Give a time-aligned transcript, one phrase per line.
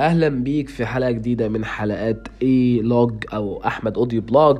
[0.00, 4.58] أهلا بيك في حلقة جديدة من حلقات A-Log أو أحمد audio blog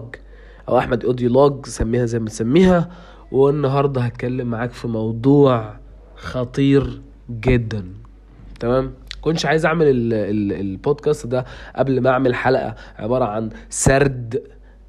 [0.68, 2.90] أو أحمد audio log سميها زي ما تسميها
[3.32, 5.74] والنهاردة هتكلم معاك في موضوع
[6.16, 7.00] خطير
[7.30, 7.84] جدا.
[8.60, 11.44] تمام؟ كنتش عايز أعمل ال ال البودكاست ده
[11.76, 14.42] قبل ما أعمل حلقة عبارة عن سرد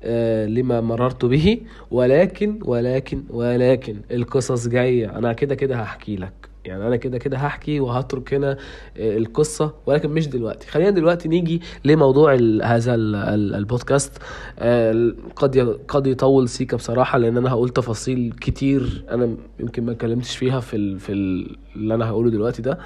[0.04, 1.62] آه لما مررت به.
[1.92, 5.18] ولكن ولكن ولكن القصص جاية.
[5.18, 6.49] أنا كده كده هحكي لك.
[6.70, 8.58] يعني أنا كده كده هحكي وهترك هنا
[8.98, 10.68] آه، القصة ولكن مش دلوقتي.
[10.68, 12.34] خلينا دلوقتي نيجي لموضوع
[12.64, 14.18] هذا ال- ال- البودكاست.
[14.60, 20.38] آه، قد قد يطول سيكا بصراحة لأن أنا هقول تفاصيل كتير أنا يمكن ما اتكلمتش
[20.38, 22.80] فيها في ال في ال اللي أنا هقوله دلوقتي ده.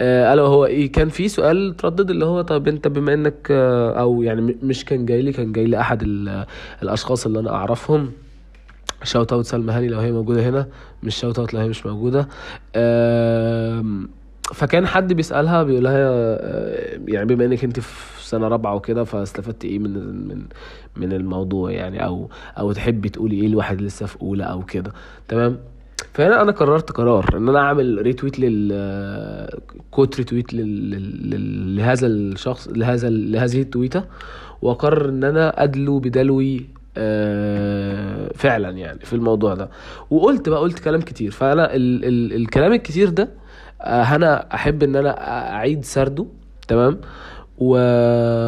[0.00, 4.22] آه، ألا وهو إيه كان في سؤال تردد اللي هو طب أنت بما إنك أو
[4.22, 6.46] يعني مش كان جاي لي كان جاي لي احد ال-
[6.82, 8.10] الأشخاص اللي أنا أعرفهم.
[9.04, 10.66] shout out سلمى هاني لو هي موجودة هنا.
[11.02, 12.28] مش shout out لو هي مش موجودة.
[14.54, 19.64] فكان حد بيسألها بيقول لها آه، يعني بما إنك أنت في سنة رابعة وكده فاستفدت
[19.64, 19.90] إيه من
[20.28, 20.42] من
[20.96, 24.92] من الموضوع يعني؟ أو أو تحبي تقولي إيه لواحد لسه في أولى أو كده.
[25.28, 25.58] تمام؟
[26.12, 29.48] فهنا أنا قررت قرار إن أنا أعمل retweet لل
[29.90, 30.90] quote retweet لل...
[31.30, 31.76] لل...
[31.76, 34.04] لهذا الشخص لهذا لهذه التويتة
[34.62, 39.68] وأقرر إن أنا أدلو بدلوي آه، فعلا يعني في الموضوع ده.
[40.10, 41.30] وقلت بقى قلت كلام كتير.
[41.30, 43.28] فأنا ال ال الكلام الكتير ده
[43.80, 46.26] آه، أنا أحب إن أنا أعيد سرده
[46.68, 47.00] تمام؟
[47.58, 47.76] و...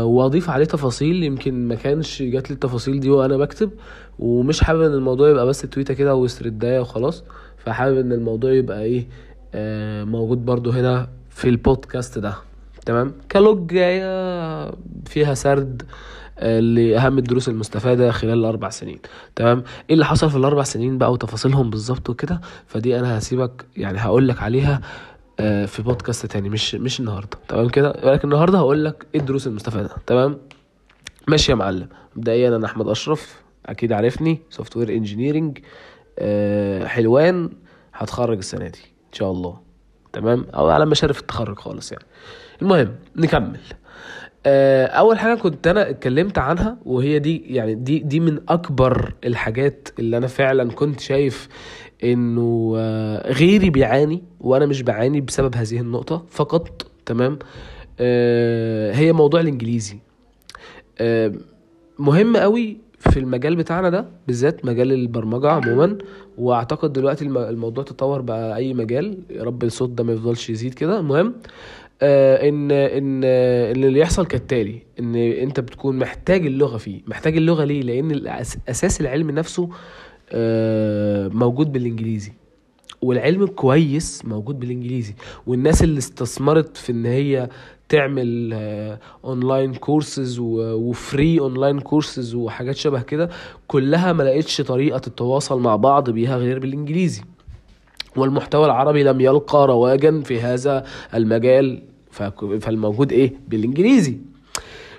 [0.03, 3.71] وأضيف عليه تفاصيل يمكن ما كانش جات لي التفاصيل دي وأنا بكتب.
[4.19, 7.25] ومش حابب إن الموضوع يبقى بس تويتة كده وسردايه وخلاص.
[7.57, 9.07] فحابب إن الموضوع يبقى إيه
[9.55, 12.35] آه موجود برضو هنا في البودكاست ده
[12.87, 14.71] تمام؟ كلوج جاية
[15.07, 15.83] فيها سرد
[16.39, 18.99] آه، لأهم الدروس المستفادة خلال الأربع سنين.
[19.37, 19.59] تمام؟
[19.91, 24.29] إيه اللي حصل في الأربع سنين بقى وتفاصيلهم بالظبط وكده؟ فدي أنا هسيبك يعني هقول
[24.29, 24.81] لك عليها
[25.41, 27.39] آه، في بودكاست تاني مش مش النهارده.
[27.49, 29.91] تمام كده؟ ولكن النهارده هقول لك إيه الدروس المستفادة.
[30.07, 30.39] تمام؟
[31.29, 31.89] ماشي يا معلم.
[32.17, 35.59] مبدئيا أنا أحمد أشرف أكيد عارفني software engineering
[36.87, 37.51] حلوان
[37.95, 39.61] هتخرج السنة دي إن شاء الله.
[40.13, 42.05] تمام؟ أو على مشارف التخرج خالص يعني.
[42.63, 43.61] المهم نكمل.
[44.87, 50.17] أول حاجة كنت أنا اتكلمت عنها وهي دي يعني دي دي من أكبر الحاجات اللي
[50.17, 51.49] أنا فعلا كنت شايف
[52.05, 57.39] إنه آه، غيري بيعاني وأنا مش بعاني بسبب هذه النقطة فقط تمام؟
[58.01, 59.99] آه، هي موضوع الإنجليزي.
[60.99, 61.33] آه،
[61.99, 65.99] مهم قوي في المجال بتاعنا ده بالذات مجال البرمجة عموما
[66.39, 70.75] وأعتقد دلوقتي الم- الموضوع تطور بقى أي مجال يا رب الصوت ده ما يفضلش يزيد
[70.75, 70.99] كده.
[71.01, 71.35] المهم آه
[72.03, 77.01] ان إن آه، اللي يحصل كالتالي إن أنت بتكون محتاج اللغة فيه.
[77.07, 78.29] محتاج اللغة ليه؟ لأن
[78.69, 79.69] أساس العلم نفسه
[80.31, 82.33] آه موجود بالإنجليزي.
[83.03, 85.15] والعلم الكويس موجود بالإنجليزي.
[85.47, 87.49] والناس اللي استثمرت في إن هي
[87.89, 93.31] تعمل آه، online courses و free online courses وحاجات شبه كده
[93.67, 97.23] كلها ما لقيتش طريقة تتواصل مع بعض بيها غير بالإنجليزي.
[98.19, 100.85] والمحتوى العربي لم يلقى رواجا في هذا
[101.15, 101.83] المجال
[102.61, 104.17] فالموجود إيه؟ بالإنجليزي.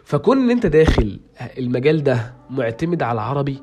[0.04, 1.20] فكون إن أنت داخل
[1.58, 3.58] المجال ده معتمد على العربي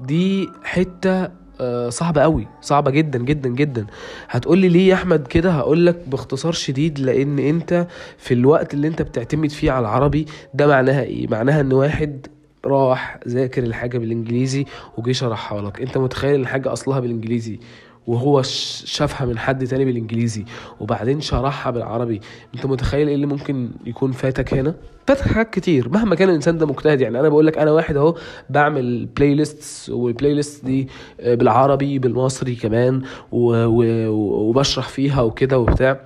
[0.00, 1.28] دي حتة
[1.62, 3.86] آه، صعبة قوي صعبة جدا جدا جدا.
[4.28, 7.86] هتقولي ليه يا أحمد كده؟ هقولك باختصار شديد لأن أنت
[8.18, 12.26] في الوقت اللي أنت بتعتمد فيه على العربي ده معناها إيه؟ معناها إن واحد
[12.64, 14.64] راح ذاكر الحاجة بالإنجليزي
[14.98, 15.80] وجي شرحها لك.
[15.82, 17.60] أنت متخيل الحاجة أصلها بالإنجليزي؟
[18.10, 18.42] وهو
[18.84, 20.44] شافها من حد تاني بالإنجليزي
[20.80, 22.20] وبعدين شرحها بالعربي.
[22.54, 24.74] أنت متخيل إيه اللي ممكن يكون فاتك هنا؟
[25.06, 25.88] فاتك حاجات كتير.
[25.88, 28.14] مهما كان الإنسان ده مجتهد يعني أنا بقول لك أنا واحد أهو
[28.50, 30.88] بعمل playlist وال playlist دي
[31.20, 36.00] آه، بالعربي بالمصري كمان وبشرح فيها وكده وبتاع.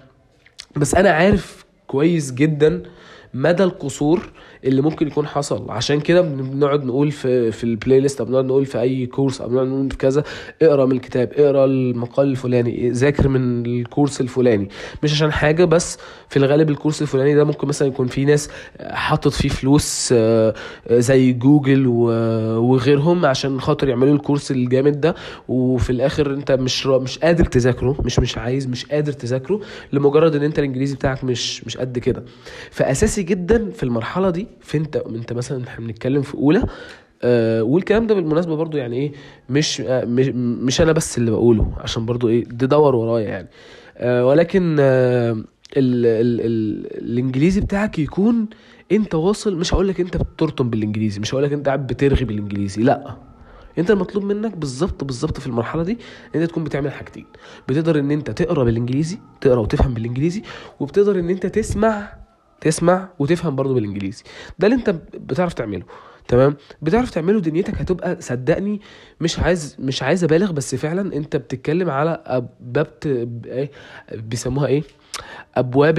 [0.76, 2.82] بس أنا عارف كويس جدا
[3.34, 4.32] مدى القصور
[4.64, 5.66] اللي ممكن يكون حصل.
[5.70, 9.48] عشان كده بنقعد نقول في في ال playlist أو بنقعد نقول في أي course أو
[9.48, 10.24] بنقعد نقول في كذا
[10.62, 14.68] اقرأ من الكتاب اقرأ المقال الفلاني ذاكر من ال course الفلاني.
[15.02, 18.50] مش عشان حاجة بس في الغالب ال course الفلاني ده ممكن مثلا يكون في ناس
[18.90, 20.54] حاطط فيه فلوس آه،
[20.88, 25.14] آه، زي جوجل وغيرهم عشان خاطر يعملوا ال course الجامد ده.
[25.48, 29.60] وفي الآخر أنت مش مش قادر تذاكره مش مش عايز مش قادر تذاكره
[29.92, 32.24] لمجرد إن أنت الإنجليزي بتاعك مش مش قد كده.
[32.70, 36.62] فأساسي جدا في المرحلة دي في انت مثلا إحنا بنتكلم في أولى
[37.22, 39.12] آه والكلام ده بالمناسبة برضو يعني إيه
[39.50, 43.48] مش آه مش, أنا بس اللي بقوله عشان برضو إيه ده دور ورايا يعني.
[43.98, 48.46] آه ولكن آه ال ال ال الإنجليزي بتاعك يكون
[48.92, 52.82] أنت واصل مش هقول لك أنت بترطم بالإنجليزي مش هقول لك أنت قاعد بترغي بالإنجليزي
[52.82, 53.16] لأ.
[53.78, 55.98] أنت المطلوب منك بالظبط بالظبط في المرحلة دي
[56.34, 57.26] إن أنت تكون بتعمل حاجتين.
[57.68, 60.42] بتقدر إن أنت تقرأ بالإنجليزي تقرأ وتفهم بالإنجليزي
[60.80, 62.12] وبتقدر إن أنت تسمع
[62.64, 64.22] تسمع وتفهم برضو بالإنجليزي.
[64.58, 65.84] ده اللي أنت بتعرف تعمله
[66.28, 68.80] تمام؟ بتعرف تعمله دنيتك هتبقى صدقني
[69.20, 72.88] مش عايز مش عايز أبالغ بس فعلا أنت بتتكلم على ابواب
[73.46, 73.70] إيه؟
[74.12, 74.82] بيسموها إيه؟
[75.56, 75.94] أبواب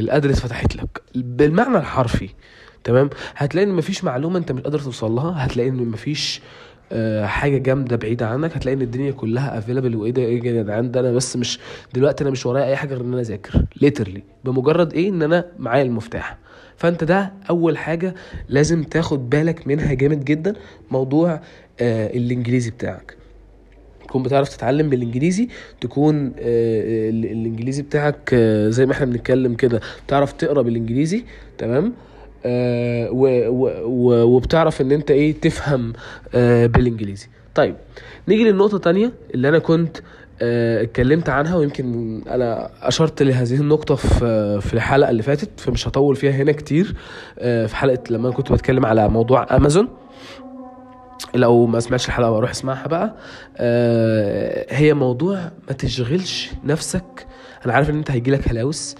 [0.00, 1.02] القدر اتفتحت لك.
[1.14, 2.28] بالمعنى الحرفي
[2.84, 6.42] تمام؟ هتلاقي إن مفيش معلومة أنت مش قادر توصل لها هتلاقي إن مفيش آه،
[7.24, 8.56] حاجة جامدة بعيدة عنك.
[8.56, 11.58] هتلاقي إن الدنيا كلها available وإيه ده إيه يا جدعان؟ ده أنا بس مش
[11.94, 13.64] دلوقتي أنا مش ورايا أي حاجة غير إن أنا أذاكر.
[13.82, 16.38] literally بمجرد إيه؟ إن أنا معايا المفتاح.
[16.76, 18.14] فأنت ده أول حاجة
[18.48, 20.54] لازم تاخد بالك منها جامد جدا
[20.90, 21.40] موضوع
[21.80, 23.16] آه الإنجليزي بتاعك.
[24.08, 25.48] تكون بتعرف تتعلم بالإنجليزي
[25.80, 31.24] تكون آه الإنجليزي بتاعك آه زي ما إحنا بنتكلم كده تعرف تقرأ بالإنجليزي
[31.58, 32.07] تمام؟ آه
[34.24, 35.92] وبتعرف إن أنت إيه تفهم
[36.34, 37.28] آه بالإنجليزي.
[37.54, 37.76] طيب
[38.28, 39.96] نيجي للنقطة التانية اللي أنا كنت
[40.42, 46.16] آه اتكلمت عنها ويمكن أنا أشرت لهذه النقطة في في الحلقة اللي فاتت فمش هطول
[46.16, 46.94] فيها هنا كتير
[47.38, 49.88] آه في حلقة لما كنت بتكلم على موضوع امازون
[51.34, 53.14] لو ما سمعتش الحلقة بروح اسمعها بقى.
[53.56, 55.36] آه هي موضوع
[55.68, 57.26] ما تشغلش نفسك.
[57.66, 58.94] أنا عارف إن أنت هيجيلك هلاوس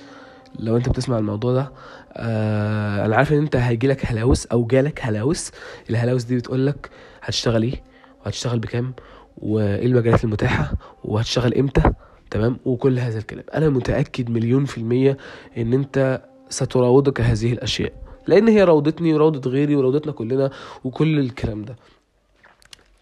[0.59, 1.73] لو أنت بتسمع الموضوع ده.
[2.13, 5.51] آه أنا عارف إن أنت هيجيلك هلاوس أو جالك هلاوس.
[5.91, 6.91] الهلاوس دي بتقول لك
[7.23, 7.83] هتشتغل إيه؟
[8.25, 8.95] وهتشتغل بكام؟
[9.39, 10.73] وإيه المجالات المتاحة؟
[11.05, 11.93] وهتشتغل إمتى؟
[12.31, 13.45] تمام؟ وكل هذا الكلام.
[13.55, 15.17] أنا متأكد مليون في المية
[15.57, 17.93] إن أنت ستراودك هذه الأشياء.
[18.27, 20.51] لأن هي راودتني وراودت غيري وراودتنا كلنا
[20.85, 21.77] وكل الكلام ده.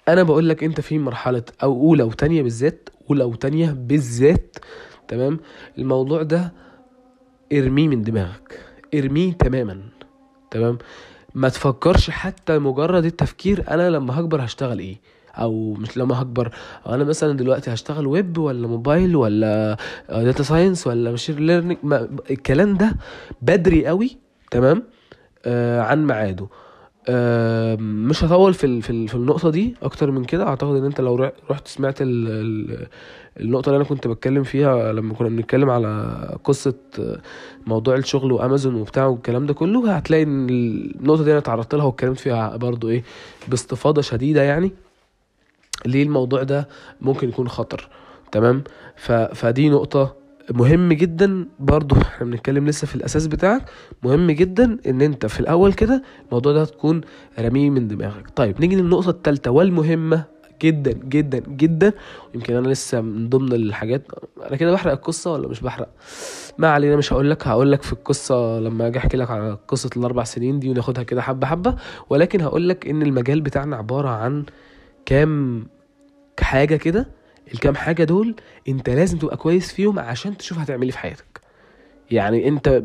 [0.08, 4.56] أنا بقول لك أنت في مرحلة أو أولى وتانية بالذات أولى وتانية بالذات
[5.08, 5.40] تمام؟
[5.78, 6.52] الموضوع ده
[7.52, 8.60] ارميه من دماغك.
[8.94, 9.80] ارميه تماما
[10.50, 10.78] تمام؟
[11.34, 15.00] ما تفكرش حتى مجرد التفكير أنا لما هكبر هشتغل إيه؟
[15.34, 16.50] أو مش لما هكبر
[16.86, 19.76] أنا مثلا دلوقتي هشتغل ويب ولا موبايل ولا
[20.08, 21.78] data science ولا machine learning
[22.30, 22.92] الكلام ده
[23.42, 24.16] بدري قوي
[24.50, 24.82] تمام؟
[25.46, 26.46] آه عن ميعاده.
[27.08, 30.48] آه مش هطول في في النقطة دي أكتر من كده.
[30.48, 31.98] أعتقد إن أنت لو رحت سمعت
[33.40, 36.74] النقطة اللي أنا كنت بتكلم فيها لما كنا بنتكلم على قصة
[37.66, 42.18] موضوع الشغل وأمازون وبتاع والكلام ده كله هتلاقي إن النقطة دي أنا اتعرضت لها واتكلمت
[42.20, 43.02] فيها برضو إيه
[43.48, 44.72] باستفاضة شديدة يعني
[45.86, 46.68] ليه الموضوع ده
[47.00, 47.88] ممكن يكون خطر.
[48.32, 48.64] تمام؟
[48.96, 49.12] ف...
[49.12, 50.14] فدي نقطة
[50.54, 53.62] مهم جدا برضو إحنا بنتكلم لسه في الأساس بتاعك
[54.02, 57.00] مهم جدا إن أنت في الأول كده الموضوع ده تكون
[57.38, 58.30] رميه من دماغك.
[58.36, 60.24] طيب نيجي للنقطة الثالثه والمهمة
[60.62, 61.92] جدا جدا جدا.
[62.34, 64.02] يمكن أنا لسه من ضمن الحاجات.
[64.48, 65.88] أنا كده بحرق القصة ولا مش بحرق؟
[66.58, 67.46] ما علينا مش هقول لك.
[67.46, 71.22] هقول لك في القصة لما أجي أحكي لك على قصة الأربع سنين دي وناخدها كده
[71.22, 71.76] حبة حبة.
[72.10, 74.44] ولكن هقول لك إن المجال بتاعنا عبارة عن
[75.06, 75.66] كام
[76.40, 77.08] حاجة كده.
[77.54, 78.34] الكام حاجة دول
[78.68, 81.40] أنت لازم تبقى كويس فيهم عشان تشوف هتعمل إيه في حياتك.
[82.10, 82.82] يعني أنت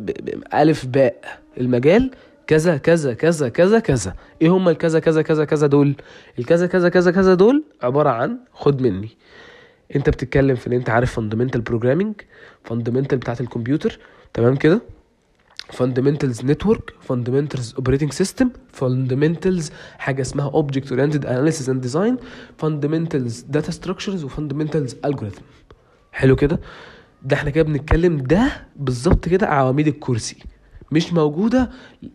[0.53, 1.41] ألف باء.
[1.57, 2.11] المجال
[2.51, 4.15] كذا كذا كذا كذا كذا.
[4.41, 5.95] إيه هم الكذا كذا كذا كذا دول؟
[6.39, 9.09] الكذا كذا كذا كذا دول عبارة عن خد مني.
[9.95, 12.15] أنت بتتكلم في إن أنت عارف fundamental programming
[12.63, 13.99] fundamental بتاعت الكمبيوتر.
[14.33, 14.81] تمام كده؟
[15.69, 22.17] fundamentals network fundamentals operating system fundamentals حاجة اسمها object oriented analysis and design
[22.57, 25.41] fundamentals data structures و fundamentals algorithm
[26.11, 26.59] حلو كده؟
[27.23, 30.37] ده إحنا كده بنتكلم ده بالظبط كده عواميد الكرسي.
[30.91, 31.69] مش موجودة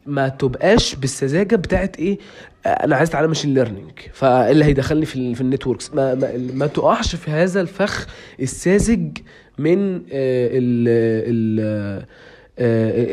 [0.07, 2.19] ما تبقاش بالسذاجة بتاعت إيه
[2.67, 7.17] أنا عايز أتعلم machine learning فاللي هيدخلني في في ال networks ما, ما, ما تقعش
[7.17, 8.07] في هذا الفخ
[8.41, 9.19] الساذج
[9.59, 10.89] من ال
[11.29, 12.07] ال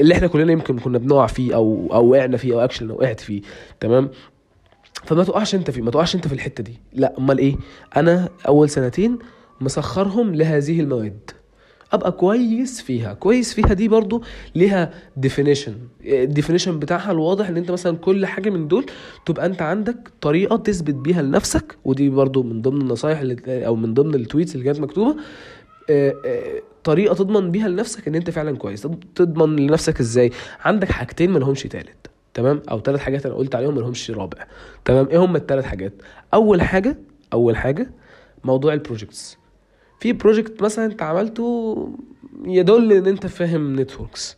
[0.02, 3.42] اللي إحنا كلنا يمكن كنا بنقع فيه أو أو وقعنا فيه أو اكشن وقعت فيه.
[3.80, 4.10] تمام؟
[5.06, 6.80] فما تقعش أنت فيه ما تقعش أنت في الحتة دي.
[6.94, 7.56] لا أمال إيه؟
[7.98, 9.20] أنا أول سنتين
[9.62, 11.32] مسخرهم لهذه المواد.
[11.94, 13.14] أبقى كويس فيها.
[13.14, 14.24] كويس فيها دي برضو
[14.56, 15.76] ليها definition
[16.06, 18.86] ال definition بتاعها الواضح إن أنت مثلا كل حاجة من دول
[19.26, 23.94] تبقى أنت عندك طريقة تثبت بيها لنفسك ودي برضو من ضمن النصايح اللي أو من
[23.94, 25.16] ضمن ال tweets اللي كانت مكتوبة.
[26.84, 28.88] طريقة تضمن بيها لنفسك إن أنت فعلا كويس.
[29.16, 33.76] تضمن لنفسك إزاي؟ عندك حاجتين ما لهمش تالت تمام؟ أو ثلاث حاجات أنا قلت عليهم
[33.76, 34.38] ما لهمش رابع
[34.86, 35.94] تمام؟ إيه هم الثلاث حاجات؟
[36.34, 36.98] أول حاجة
[37.34, 37.92] أول حاجة
[38.44, 39.38] موضوع ال projects
[40.04, 41.78] في project مثلا أنت عملته
[42.46, 44.38] يدل إن أنت فاهم networks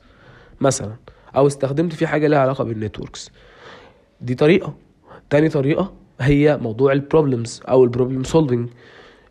[0.62, 0.95] مثلا
[1.36, 3.32] أو استخدمت فيه حاجة لها علاقة بال networks
[4.22, 4.74] دي طريقة.
[5.29, 8.70] تاني طريقة هي موضوع ال problems أو ال problem solving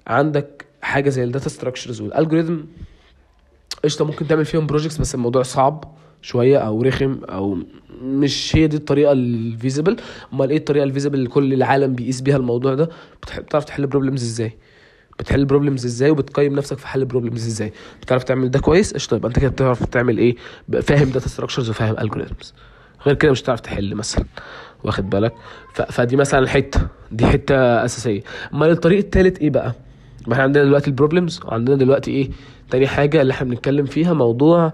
[0.06, 2.56] عندك حاجة زي ال data structures وال algorithm
[3.84, 5.84] قشطة ممكن تعمل فيهم projects بس الموضوع صعب
[6.22, 7.58] شوية أو رخم أو
[8.02, 9.96] مش هي دي الطريقة ال feasible
[10.32, 12.88] أمال إيه الطريقة ال feasible اللي كل العالم بيقيس بيها الموضوع ده؟
[13.22, 14.56] بتعرف تحل problems إزاي؟
[15.18, 17.72] بتحل ال problems إزاي وبتقيم نفسك في حل ال problems إزاي.
[18.02, 20.36] بتعرف تعمل ده كويس؟ قشطة يبقى أنت كده بتعرف تعمل إيه؟
[20.82, 22.54] فاهم data structures وفاهم algorithms
[23.06, 24.24] غير كده مش هتعرف تحل مثلا
[24.84, 25.34] واخد بالك.
[25.88, 26.80] فدي مثلا الحته
[27.12, 28.22] دي حتة أساسية.
[28.54, 29.74] أمال الطريق التالت إيه بقى؟
[30.26, 32.30] ما إحنا عندنا دلوقتي ال problems وعندنا دلوقتي إيه؟
[32.70, 34.72] تاني حاجة اللي إحنا بنتكلم فيها موضوع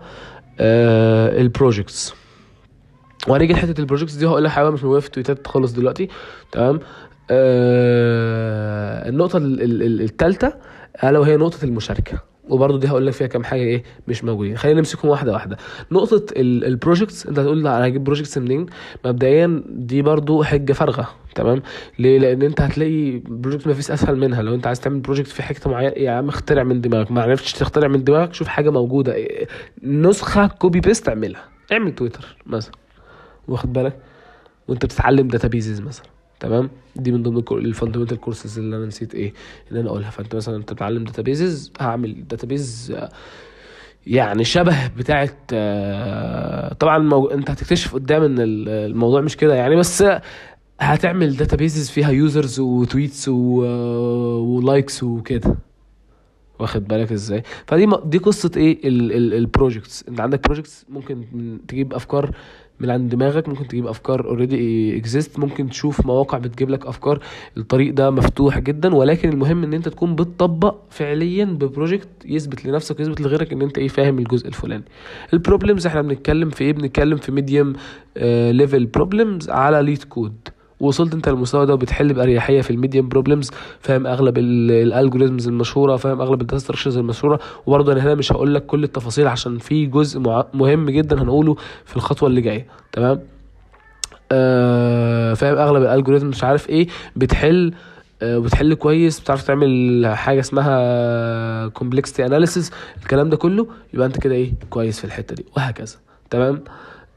[0.60, 2.14] آه ال projects
[3.28, 6.08] وهنيجي لحتة ال projects دي هقول لك حاجة مش موجودة في التويتات خالص دلوقتي.
[6.52, 6.80] تمام؟
[7.30, 10.52] آه النقطة ال- ال- ال- التالتة
[11.04, 12.18] ألا وهي نقطة المشاركة.
[12.48, 14.56] وبرضه دي هقول لك فيها كام حاجة إيه مش موجودين.
[14.56, 15.56] خلينا نمسكهم واحدة واحدة.
[15.92, 18.66] نقطة ال projects أنت هتقول أنا هجيب projects منين؟
[19.04, 21.62] مبدئيا دي برضه حجة فارغة تمام؟
[21.98, 24.42] ليه؟ لأن أنت هتلاقي project ما فيش أسهل منها.
[24.42, 27.10] لو أنت عايز تعمل project في حتة معينة يا عم اخترع من دماغك.
[27.10, 29.14] ما عرفتش تخترع من دماغك شوف حاجة موجودة.
[29.14, 29.48] إيه،
[29.82, 31.44] نسخة copy paste اعملها.
[31.72, 32.72] اعمل تويتر مثلا.
[33.48, 33.96] واخد بالك؟
[34.68, 36.06] وأنت بتتعلم databases مثلا.
[36.40, 39.32] تمام؟ دي من ضمن ال fundamental courses اللي أنا نسيت إيه
[39.72, 40.10] إن أنا أقولها.
[40.10, 42.94] فأنت مثلا أنت بتتعلم databases هعمل database
[44.06, 47.26] يعني شبه بتاعه آه، طبعا مو...
[47.26, 50.04] أنت هتكتشف قدام إن ال- الموضوع مش كده يعني بس
[50.80, 53.34] هتعمل databases فيها users و tweets و...
[54.38, 55.56] و likes وكده.
[56.58, 61.24] واخد بالك إزاي؟ فدي دي قصة إيه؟ ال projects أنت عندك projects ممكن
[61.68, 62.34] تجيب أفكار
[62.80, 67.20] من عند دماغك ممكن تجيب أفكار already exist ممكن تشوف مواقع بتجيب لك أفكار.
[67.56, 72.98] الطريق ده مفتوح جدا ولكن المهم إن أنت تكون بتطبق فعليا ب project يثبت لنفسك
[72.98, 74.84] ويثبت لغيرك إن أنت إيه فاهم الجزء الفلاني.
[75.32, 77.72] ال problems إحنا بنتكلم في إيه؟ بنتكلم في medium
[78.50, 80.34] level problems على LeetCode
[80.80, 85.96] وصلت انت للمستوى ده وبتحل بأريحية في ال medium problems فاهم؟ أغلب ال algorithms المشهورة
[85.96, 87.40] فاهم؟ أغلب ال data structures المشهورة.
[87.66, 90.20] وبرضه أنا هنا مش هقول لك كل التفاصيل عشان في جزء
[90.54, 93.20] مهم جدا هنقوله في الخطوة اللي جاية تمام؟
[94.32, 97.72] آه فاهم؟ أغلب ال algorithms مش عارف إيه بتحل
[98.22, 102.70] آه، وبتحل كويس بتعرف تعمل حاجة اسمها complexity analysis
[103.02, 105.96] الكلام ده كله يبقى أنت كده إيه؟ كويس في الحتة دي وهكذا
[106.30, 106.64] تمام؟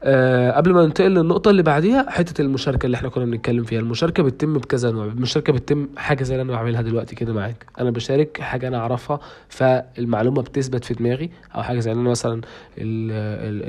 [0.06, 3.80] آه قبل ما ننتقل للنقطة اللي بعديها حتة المشاركة اللي إحنا كنا بنتكلم فيها.
[3.80, 5.04] المشاركة بتتم بكذا نوع.
[5.04, 7.66] المشاركة بتتم حاجة زي اللي أنا بعملها دلوقتي كده معاك.
[7.80, 12.34] أنا بشارك حاجة أنا أعرفها فالمعلومة بتثبت في دماغي أو حاجة زي أنا مثلا
[12.78, 13.12] ال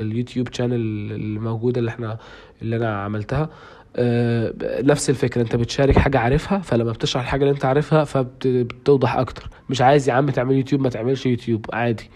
[0.06, 0.74] ال YouTube channel
[1.12, 2.18] الموجودة اللي إحنا
[2.62, 3.48] اللي أنا عملتها.
[3.96, 4.52] آه،
[4.82, 5.42] نفس الفكرة.
[5.42, 9.50] أنت بتشارك حاجة عارفها فلما بتشرح الحاجة اللي أنت عارفها فبتوضح أكتر.
[9.70, 11.66] مش عايز يا عم تعمل يوتيوب ما تعملش يوتيوب.
[11.72, 12.10] عادي.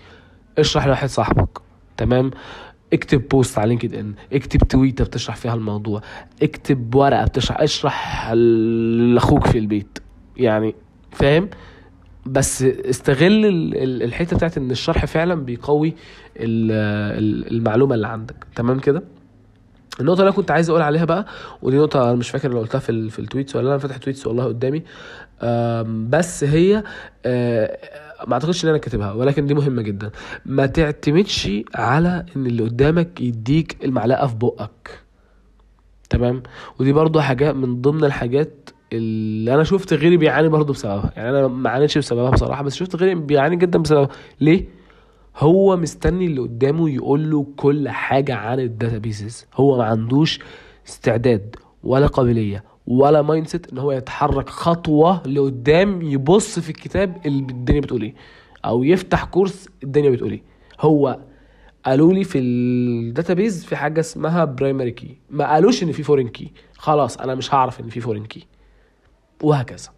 [0.59, 1.59] اشرح لواحد صاحبك.
[1.97, 2.31] تمام؟
[2.93, 6.03] اكتب post على LinkedIn اكتب تويته بتشرح فيها الموضوع
[6.43, 9.99] اكتب ورقة بتشرح اشرح لأخوك في البيت
[10.37, 10.75] يعني
[11.13, 11.49] فاهم؟
[12.27, 15.89] بس استغل ال- ال- الحتة بتاعت إن الشرح فعلا بيقوي
[16.37, 16.71] ال-
[17.19, 19.03] ال- المعلومة اللي عندك تمام كده؟
[20.01, 21.27] النقطة اللي أنا كنت عايز أقول عليها بقى
[21.63, 23.97] ودي نقطة أنا مش فاكر لو قلتها في في ال tweets ولا لأ، أنا فاتح
[23.97, 24.83] tweets والله قدامي
[26.11, 26.83] بس هي
[27.27, 27.79] آه،
[28.27, 30.11] ما أعتقدش إن أنا كاتبها ولكن دي مهمة جدا.
[30.47, 35.01] ما تعتمدش على إن اللي قدامك يديك المعلقة في بقك.
[36.11, 36.43] تمام؟
[36.81, 41.13] ودي برضو حاجة من ضمن الحاجات اللي أنا شفت غيري بيعاني برضو بسببها.
[41.17, 44.09] يعني أنا ما عانيتش بسببها بصراحة بس شفت غيري بيعاني جدا بسببها.
[44.41, 44.69] ليه؟
[45.37, 50.39] هو مستني اللي قدامه يقول له كل حاجة عن ال databases هو ما عندوش
[50.89, 52.65] استعداد ولا قابلية.
[52.91, 58.15] ولا mindset إن هو يتحرك خطوة لقدام يبص في الكتاب اللي الدنيا بتقول إيه
[58.65, 60.43] أو يفتح course الدنيا بتقول إيه.
[60.81, 61.19] هو
[61.87, 66.29] قالوا لي في ال database في حاجة اسمها primary key ما قالوش إن في foreign
[66.29, 68.47] key خلاص أنا مش هعرف إن في foreign key
[69.43, 69.89] وهكذا.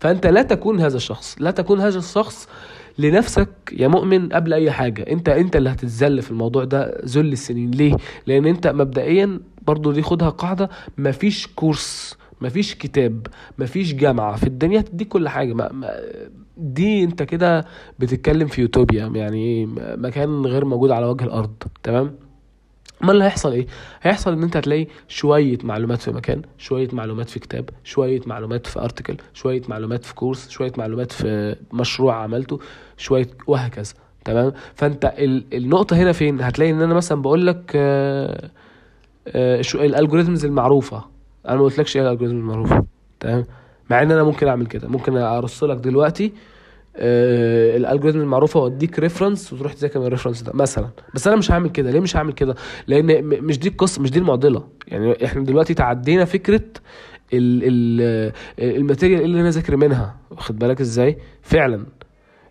[0.00, 1.36] فأنت لا تكون هذا الشخص.
[1.40, 2.48] لا تكون هذا الشخص
[2.98, 5.02] لنفسك يا مؤمن قبل أي حاجة.
[5.02, 7.70] أنت أنت اللي هتتذل في الموضوع ده ذل السنين.
[7.70, 7.96] ليه؟
[8.26, 12.16] لأن أنت مبدئيا برضو دي خدها قاعدة مفيش course.
[12.42, 13.26] مفيش كتاب
[13.58, 15.52] مفيش جامعة في الدنيا تديك كل حاجة.
[15.54, 15.90] ما ما
[16.56, 17.64] دي انت كده
[17.98, 22.14] بتتكلم في يوتوبيا يعني مكان غير موجود على وجه الأرض تمام؟
[23.00, 23.66] ما اللي هيحصل إيه؟
[24.02, 28.80] هيحصل إن أنت هتلاقي شوية معلومات في مكان شوية معلومات في كتاب شوية معلومات في
[28.80, 32.58] article شوية معلومات في course شوية معلومات في مشروع عملته
[32.96, 33.94] شوية وهكذا
[34.24, 38.50] تمام؟ فأنت ال- النقطة هنا فين؟ هتلاقي إن أنا مثلا بقول لك آه،
[39.28, 41.04] آه، ال algorithms المعروفة.
[41.48, 42.84] أنا ما قلتلكش إيه ال algorithms المعروفه
[43.20, 43.44] تمام؟
[43.90, 46.32] مع ان أنا ممكن اعمل كده ممكن ارص لك دلوقتي
[46.96, 50.88] آه ال algorithms المعروفه واديك reference وتروح تذاكر من ال reference ده مثلا.
[51.14, 52.54] بس أنا مش هعمل كده ليه مش هعمل كده؟
[52.86, 54.64] لأن مش دي القصة مش دي المعضلة.
[54.88, 56.62] يعني إحنا دلوقتي تعدينا فكرة
[57.32, 60.16] ال ال material اللي أنا ذاكر منها.
[60.30, 61.86] واخد بالك إزاي؟ فعلا.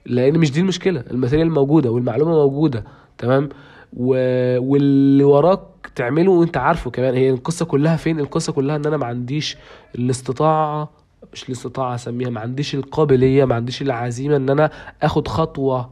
[0.05, 2.83] لأن مش دي المشكلة ال material موجودة والمعلومة موجودة
[3.17, 3.49] تمام؟
[3.93, 4.15] و...
[4.59, 5.59] واللي وراك
[5.95, 7.13] تعمله وانت عارفه كمان.
[7.15, 9.57] هي القصة كلها فين؟ القصة كلها إن أنا ما عنديش
[9.95, 10.89] الاستطاعة
[11.33, 14.71] مش الاستطاعة أسميها ما عنديش القابلية ما عنديش العزيمة إن أنا
[15.03, 15.89] آخد خطوة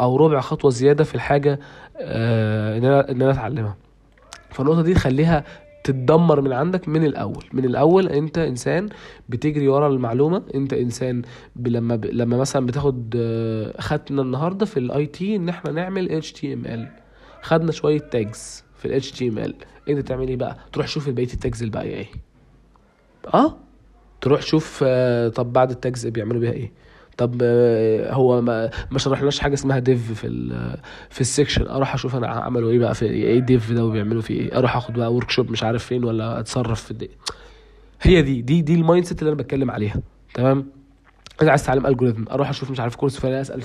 [0.00, 1.60] أو ربع خطوة زيادة في الحاجة
[1.96, 3.76] آه إن أنا إن أنا أتعلمها.
[4.50, 5.44] فالنقطة دي تخليها
[5.88, 7.44] تتدمر من عندك من الأول.
[7.52, 8.88] من الأول أنت إنسان
[9.28, 10.42] بتجري ورا المعلومة.
[10.54, 11.22] أنت إنسان
[11.56, 12.04] لما ب...
[12.04, 16.88] لما مثلا بتاخد آه، خدنا النهارده في ال IT إن إحنا نعمل HTML.
[17.42, 19.54] خدنا شوية tags في ال HTML.
[19.88, 22.06] أنت تعمل إيه بقى؟ تروح شوف بقية ال tags الباقيه إيه.
[23.34, 23.56] آه؟
[24.20, 26.72] تروح شوف آه، طب بعد ال tags بيعملوا بيها إيه.
[27.18, 30.76] طب آه، هو ما ما شرحناش حاجة اسمها div في ال
[31.10, 34.40] في ال section أروح أشوف أنا عملوا إيه بقى في إيه div ده وبيعملوا فيه
[34.40, 34.58] إيه.
[34.58, 37.10] أروح أخد بقى workshop مش عارف فين ولا أتصرف في الدي.
[38.02, 39.96] هي دي دي دي ال mindset اللي أنا بتكلم عليها.
[40.34, 40.66] تمام؟
[41.42, 43.62] أنا عايز أتعلم algorithm أروح أشوف مش عارف course فلان أسأل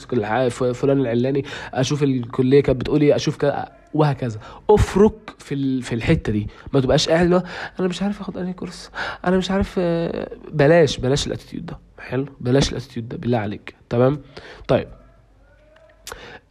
[0.73, 4.39] فلان العلاني أشوف الكلية كانت بتقول إيه أشوف كذا وهكذا.
[4.69, 6.47] افرك في في الحتة دي.
[6.73, 7.43] ما تبقاش قاعد
[7.79, 8.91] أنا مش عارف أخد أنهي course
[9.25, 11.79] أنا مش عارف آه، بلاش بلاش ال attitude ده.
[11.99, 13.75] حلو؟ بلاش ال attitude ده بالله عليك.
[13.89, 14.21] تمام؟
[14.67, 14.87] طيب.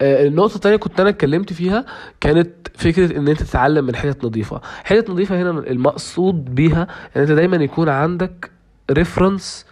[0.00, 1.84] آه، النقطة التانية كنت أنا اتكلمت فيها
[2.20, 6.86] كانت فكرة إن أنت تتعلم من حتت نظيفة، حتت نظيفة هنا المقصود بيها
[7.16, 8.50] إن أنت دايما يكون عندك
[8.90, 9.66] reference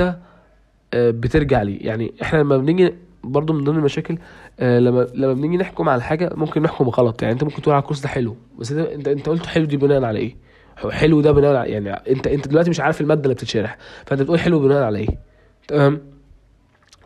[0.00, 0.18] آه،
[0.94, 2.94] بترجع ليه، يعني إحنا لما بنيجي
[3.24, 4.18] برضو من ضمن المشاكل
[4.60, 7.82] آه، لما لما بنيجي نحكم على حاجة ممكن نحكم غلط، يعني أنت ممكن تقول على
[7.82, 10.36] ال course ده حلو، بس أنت, أنت قلت حلو دي بناء على إيه؟
[10.90, 14.40] حلو ده بناء على يعني أنت أنت دلوقتي مش عارف المادة اللي بتتشرح، فأنت بتقول
[14.40, 15.18] حلو بناء على إيه؟
[15.68, 16.00] تمام؟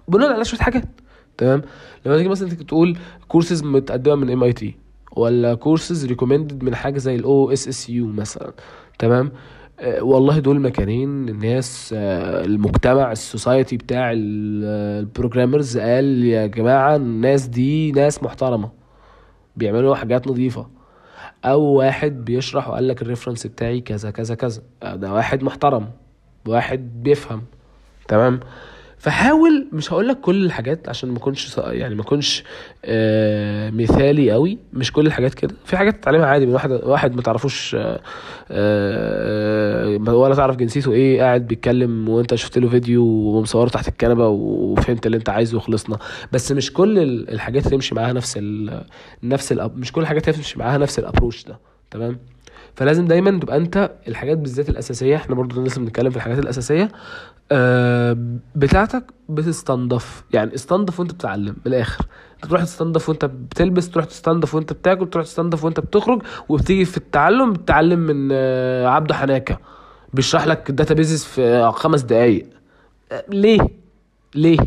[0.09, 0.85] بناء على شوية حاجات
[1.39, 1.63] تمام
[2.07, 2.97] لما تيجي مثلا تقول
[3.29, 4.77] كورسز متقدمة من MIT
[5.17, 8.53] ولا courses recommended من حاجة زي ال OSSU مثلا
[8.99, 9.33] تمام آه،
[9.85, 11.29] والله دول مكانين.
[11.29, 18.71] الناس آه، المجتمع ال society بتاع ال programmers قال يا جماعة الناس دي ناس محترمة
[19.57, 20.67] بيعملوا حاجات نظيفة.
[21.45, 24.63] أو واحد بيشرح وقال لك ال reference بتاعي كذا كذا كذا.
[24.83, 25.91] آه، ده واحد محترم
[26.49, 27.43] واحد بيفهم.
[28.09, 28.41] تمام؟
[29.07, 32.45] فحاول مش هقول لك كل الحاجات عشان ما اكونش يعني ما اكونش
[32.85, 35.55] آه مثالي قوي مش كل الحاجات كده.
[35.65, 38.01] في حاجات تتعلمها عادي من واحد واحد ما تعرفوش آه
[38.51, 45.07] آه ولا تعرف جنسيته إيه قاعد بيتكلم وانت شفت له فيديو ومصوره تحت الكنبة وفهمت
[45.07, 45.99] اللي انت عايزه وخلصنا.
[46.33, 48.85] بس مش كل ال- الحاجات تمشي معاها نفس ال
[49.23, 51.59] نفس ال مش كل الحاجات تمشي معاها نفس الابروش ده
[51.91, 52.19] تمام؟
[52.75, 55.17] فلازم دايما تبقى انت الحاجات بالذات الأساسية.
[55.17, 56.89] إحنا برضو لسه بنتكلم في الحاجات الأساسية.
[57.53, 58.17] آه،
[58.57, 60.25] بتاعتك بتستنضف.
[60.33, 62.07] يعني استنضف وانت بتتعلم من الآخر.
[62.43, 67.53] تروح تستنضف وانت بتلبس تروح تستنضف وانت بتاكل تروح تستنضف وانت بتخرج وبتيجي في التعلم
[67.53, 69.59] بتتعلم من آه، عبده حناكة.
[70.15, 72.47] بيشرح لك databases في آه، خمس دقايق.
[73.13, 73.61] آه، ليه؟
[74.35, 74.59] ليه؟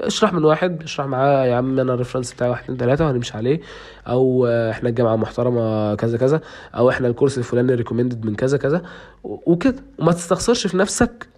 [0.00, 3.36] اشرح من واحد اشرح معاه يا عم أنا ال reference بتاعي واحد اتنين تلاتة وهنمشي
[3.36, 3.60] عليه.
[4.06, 6.40] أو إحنا الجامعة محترمة كذا كذا.
[6.74, 8.82] أو إحنا الكورس الفلاني recommended من كذا كذا.
[9.24, 9.84] وكده.
[9.98, 11.28] وما تستخسرش في نفسك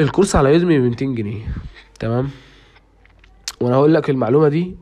[0.00, 1.42] الكورس على Udemy ب 200 جنيه.
[2.00, 2.28] تمام؟
[3.60, 4.76] وأنا هقول لك المعلومة دي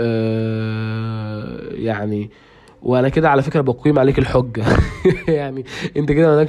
[0.00, 2.30] آه يعني
[2.82, 4.64] وأنا كده على فكرة بقيم عليك الحجة.
[5.28, 5.64] يعني
[5.96, 6.44] انت كده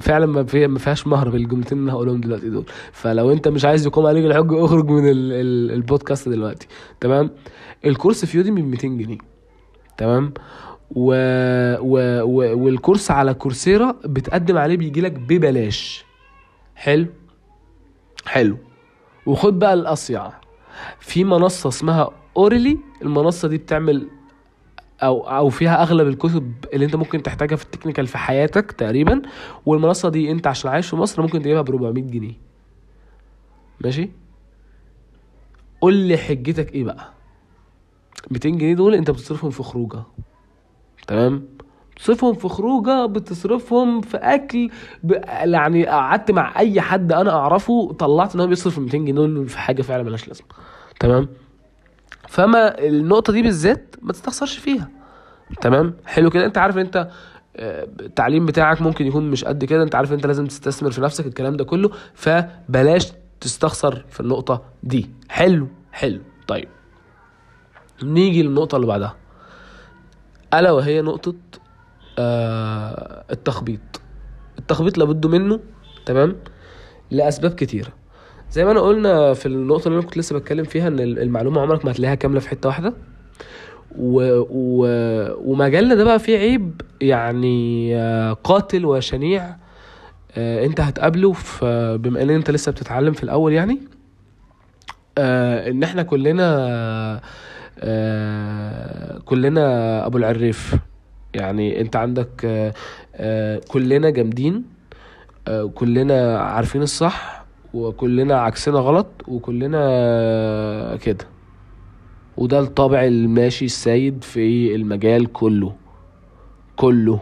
[0.00, 2.64] فعلا ما في- ما فيهاش مهر بالجملتين اللي هقولهم دلوقتي دول.
[2.92, 6.66] فلو انت مش عايز يقوم عليك الحجة اخرج من ال ال البودكاست دلوقتي.
[7.00, 7.30] تمام؟
[7.84, 9.18] الكورس في يودمي ب 200 جنيه.
[9.96, 10.32] تمام؟
[10.90, 11.14] و...
[11.80, 12.22] و...
[12.22, 12.64] و...
[12.64, 16.04] والكورس على كورسيرا بتقدم عليه بيجي لك ببلاش.
[16.74, 17.06] حلو؟
[18.26, 18.58] حلو.
[19.26, 20.30] وخد بقى الاصيع
[21.00, 24.08] في منصة اسمها أوريلي المنصة دي بتعمل
[25.02, 29.22] أو أو فيها أغلب الكتب اللي أنت ممكن تحتاجها في التكنيكال في حياتك تقريبا.
[29.66, 32.34] والمنصة دي أنت عشان عايش في مصر ممكن تجيبها ب 400 جنيه.
[33.80, 34.10] ماشي؟
[35.80, 37.12] قول لي حجتك إيه بقى.
[38.30, 40.02] 200 جنيه دول أنت بتصرفهم في خروجة.
[41.06, 41.48] تمام؟
[41.98, 44.70] بتصرفهم في خروجة بتصرفهم في أكل
[45.02, 45.12] ب...
[45.28, 49.82] يعني قعدت مع أي حد أنا أعرفه طلعت إن هو بيصرف 200 جنيه في حاجة
[49.82, 50.46] فعلا ملهاش لازمة.
[51.00, 51.28] تمام؟
[52.28, 54.88] فما النقطة دي بالذات ما تستخسرش فيها.
[55.60, 56.44] تمام؟ حلو كده.
[56.46, 57.08] أنت عارف إن أنت
[57.56, 59.82] آه، التعليم بتاعك ممكن يكون مش قد كده.
[59.82, 61.90] أنت عارف إن أنت لازم تستثمر في نفسك الكلام ده كله.
[62.14, 65.10] فبلاش تستخسر في النقطة دي.
[65.28, 66.20] حلو حلو.
[66.46, 66.68] طيب.
[68.02, 69.16] نيجي للنقطة اللي بعدها.
[70.54, 71.34] ألا وهي نقطة
[72.18, 74.00] التخبيط.
[74.58, 75.60] التخبيط لابد منه
[76.06, 76.36] تمام؟
[77.10, 77.88] لأسباب كتيرة.
[78.52, 81.84] زي ما أنا قلنا في النقطة اللي أنا كنت لسه بتكلم فيها إن المعلومة عمرك
[81.84, 82.94] ما هتلاقيها كاملة في حتة واحدة.
[83.98, 84.22] و...
[84.50, 84.86] و...
[85.52, 89.56] ومجالنا ده بقى فيه عيب يعني آه، قاتل وشنيع.
[90.36, 93.78] آه، أنت هتقابله في بما إن أنت لسه بتتعلم في الأول يعني
[95.18, 96.46] آه، إن إحنا كلنا
[97.80, 100.74] آه، كلنا أبو العريف.
[101.34, 102.74] يعني انت عندك آه،
[103.14, 104.64] آه، كلنا جامدين
[105.48, 111.24] آه، كلنا عارفين الصح وكلنا عكسنا غلط وكلنا كده.
[112.36, 115.74] وده الطابع الماشي السيد في المجال كله
[116.76, 117.20] كله.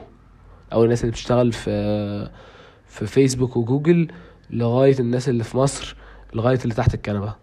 [0.73, 2.31] أو الناس اللي بتشتغل في
[2.87, 4.09] في فيسبوك وجوجل
[4.51, 5.97] لغاية الناس اللي في مصر
[6.35, 7.35] لغاية اللي تحت الكنبة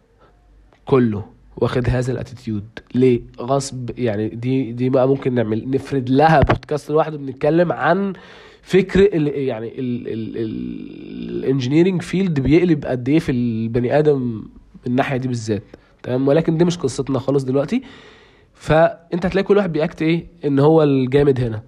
[0.86, 1.26] كله.
[1.58, 2.64] واخد هذا ال attitude.
[2.96, 8.14] ليه؟ غصب يعني دي دي بقى ممكن نعمل نفرد لها بودكاست لوحده بنتكلم عن
[8.62, 9.74] فكر يعني
[11.38, 14.44] ال engineering field بيقلب قد إيه في البني آدم
[14.88, 15.64] الناحية دي بالذات.
[16.04, 17.82] تمام؟ ولكن دي مش قصتنا خالص دلوقتي.
[18.54, 21.64] فأنت هتلاقي كل واحد بي act إيه؟ إن هو الجامد هنا.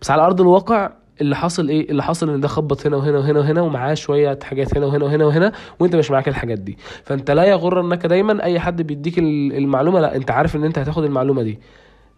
[0.00, 3.38] بس على أرض الواقع اللي حاصل إيه؟ اللي حاصل إن ده خبط هنا وهنا وهنا
[3.40, 6.78] وهنا ومعاه شوية حاجات هنا وهنا وهنا وهنا وأنت مش معاك الحاجات دي.
[7.04, 11.04] فأنت لا يغرنك دايما أي حد بيديك ال- المعلومة لا أنت عارف إن أنت هتاخد
[11.04, 11.58] المعلومة دي.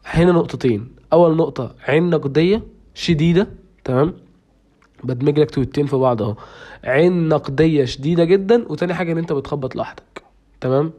[0.06, 0.88] هنا نقطتين.
[1.12, 2.62] أول نقطة عين نقدية
[2.94, 3.46] شديدة
[3.84, 4.14] تمام؟
[5.04, 6.34] بدمج لك تويتين في بعض أهو.
[6.84, 10.22] عين نقدية شديدة جدا وتاني حاجة إن أنت بتخبط لوحدك
[10.60, 10.92] تمام؟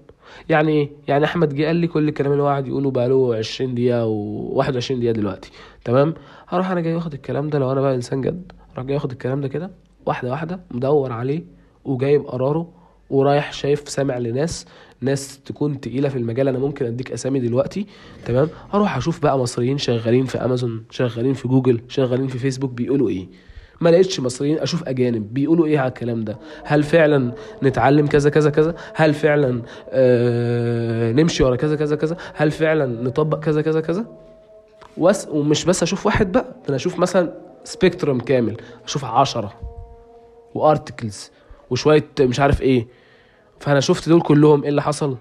[0.50, 3.76] يعني إيه؟ يعني أحمد جه قال لي كل الكلام اللي هو قاعد يقوله بقاله 20
[3.76, 5.52] دقيقة و21 دقيقة دلوقتي.
[5.86, 6.14] تمام؟
[6.48, 9.42] هروح أنا جاي واخد الكلام ده لو أنا بقى إنسان جد أروح جاي واخد الكلام
[9.42, 9.72] ده كده
[10.06, 11.44] واحدة واحدة مدور عليه
[11.86, 12.70] وجايب قراره
[13.10, 14.66] ورايح شايف سامع لناس
[15.02, 17.86] ناس تكون تقيلة في المجال أنا ممكن أديك أسامي دلوقتي.
[18.26, 23.10] تمام؟ أروح أشوف بقى مصريين شغالين في امازون شغالين في جوجل شغالين في فيسبوك بيقولوا
[23.10, 23.28] إيه.
[23.82, 27.32] ما لقيتش مصريين أشوف أجانب بيقولوا إيه على الكلام ده؟ هل فعلا
[27.64, 33.40] نتعلم كذا كذا كذا؟ هل فعلا آه نمشي ورا كذا كذا كذا؟ هل فعلا نطبق
[33.40, 34.06] كذا كذا كذا؟
[34.98, 35.28] وس...
[35.32, 39.54] ومش بس أشوف واحد بقى أنا أشوف مثلا spectrum كامل أشوف عشرة
[40.56, 41.32] و articles
[41.70, 42.88] وشويه مش عارف إيه.
[43.60, 45.18] فأنا شفت دول كلهم إيه اللي حصل؟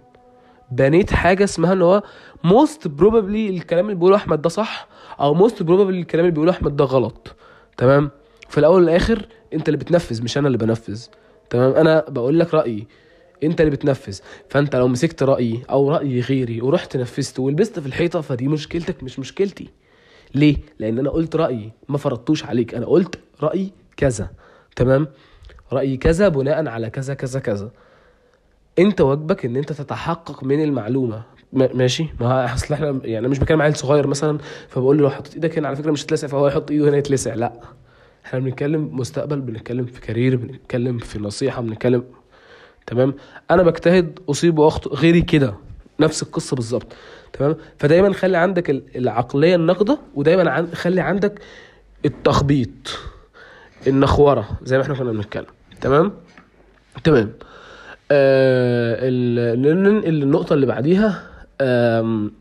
[0.72, 2.02] بنيت حاجة اسمها إن هو
[2.44, 4.88] most probably الكلام اللي بيقوله أحمد ده صح
[5.20, 7.34] أو most probably الكلام اللي بيقوله أحمد ده غلط.
[7.76, 8.10] تمام؟
[8.48, 11.06] في الأول والآخر أنت اللي بتنفذ مش أنا اللي بنفذ.
[11.50, 12.86] تمام؟ أنا بقول لك رأيي.
[13.42, 14.18] أنت اللي بتنفذ.
[14.48, 19.18] فأنت لو مسكت رأيي أو رأي غيري ورحت نفذته ولبست في الحيطة فدي مشكلتك مش
[19.18, 19.68] مشكلتي.
[20.34, 22.74] ليه؟ لأن أنا قلت رأيي ما فرضتوش عليك.
[22.74, 24.30] أنا قلت رايي كذا.
[24.76, 25.08] تمام؟
[25.72, 27.70] رايي كذا بناء على كذا كذا كذا.
[28.78, 31.22] أنت واجبك إن أنت تتحقق من المعلومة.
[31.52, 35.34] ما- ماشي؟ ما أصل إحنا يعني مش بكلم عيل صغير مثلا فبقول له لو حطيت
[35.34, 37.34] إيدك هنا على فكرة مش هتلسع فهو يحط إيده هنا يتلسع.
[37.34, 37.52] لا.
[38.26, 42.04] إحنا بنتكلم مستقبل بنتكلم في كارير بنتكلم في نصيحة بنتكلم
[42.86, 43.14] تمام؟
[43.50, 45.54] أنا بجتهد أصيب واخطئ غيري كده
[46.00, 46.86] نفس القصة بالظبط
[47.32, 50.66] تمام؟ فدايما خلي عندك ال- العقلية الناقده ودايما.
[50.74, 51.40] خلي عندك
[52.04, 52.68] التخبيط
[53.86, 55.46] النخورة زي ما إحنا كنا بنتكلم
[55.80, 56.12] تمام؟
[57.04, 57.32] تمام.
[58.10, 58.98] آه
[60.08, 62.32] النقطة اللي بعديها آم،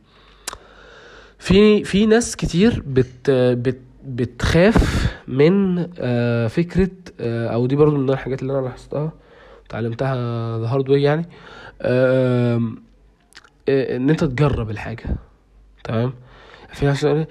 [1.40, 6.90] في في ناس كتير بت بت بتخاف من آه، فكرة
[7.20, 9.12] آه، أو دي برضو من الحاجات اللي أنا لاحظتها
[9.66, 10.16] اتعلمتها
[10.60, 11.30] ذا هارد واي يعني
[11.82, 12.56] آه،
[13.70, 15.04] إن أنت تجرب الحاجة
[15.84, 16.14] تمام
[16.74, 17.26] في ناس أنا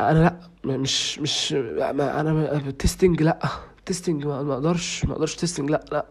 [0.00, 3.38] لأ مش مش أنا تيستنج لأ
[3.86, 6.06] تيستنج ما أقدرش ما أقدرش تيستنج لأ لأ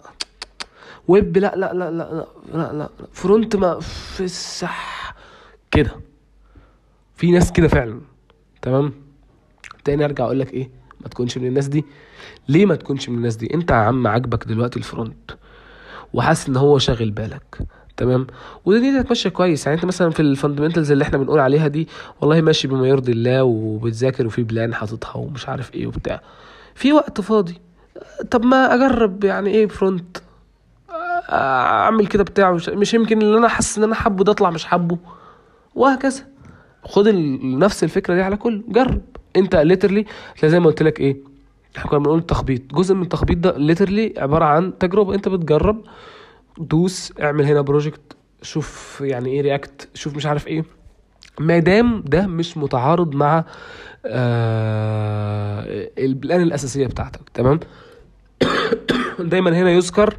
[1.07, 2.89] ويب لأ لأ لأ لأ لأ, لأ.
[3.13, 5.15] فرونت ما في الصح
[5.71, 5.91] كده
[7.15, 8.01] في ناس كده فعلا
[8.62, 8.93] تمام
[9.89, 10.69] تاني ارجع أقول لك إيه
[11.02, 11.86] ما تكونش من الناس دي.
[12.49, 15.32] ليه ما تكونش من الناس دي؟ انت يا عم عاجبك دلوقتي ال front
[16.13, 17.58] وحاسس ان هو شاغل بالك
[17.97, 18.28] تمام؟
[18.65, 19.65] ودنيتك ماشيه كويس.
[19.65, 21.88] يعني انت مثلا في ال fundamentals اللي إحنا بنقول عليها دي
[22.21, 26.21] والله ماشي بما يرضي الله وبتذاكر وفي plan حاططها ومش عارف إيه وبتاع.
[26.75, 27.62] في وقت فاضي.
[28.32, 30.17] طب ما اجرب يعني إيه front؟
[31.32, 34.65] اعمل كده بتاع مش, مش يمكن اللي أنا حاسس ان أنا حابه ده اطلع مش
[34.65, 34.97] حابه
[35.75, 36.23] وهكذا.
[36.84, 37.08] خد
[37.43, 39.02] نفس الفكرة دي على كل جرب.
[39.39, 40.06] انت literally
[40.45, 41.17] زي ما قلت لك إيه
[41.78, 42.62] إحنا كنا بنقول تخبيط.
[42.73, 45.15] جزء من التخبيط ده literally عبارة عن تجربة.
[45.15, 45.82] انت بتجرب
[46.58, 48.02] دوس اعمل هنا project
[48.41, 50.63] شوف يعني إيه React شوف مش عارف إيه.
[51.39, 53.45] ما دام ده مش متعارض مع
[54.06, 57.30] آه ال plan الأساسية بتاعتك.
[57.34, 57.60] تمام؟
[59.19, 60.17] دايما هنا يذكر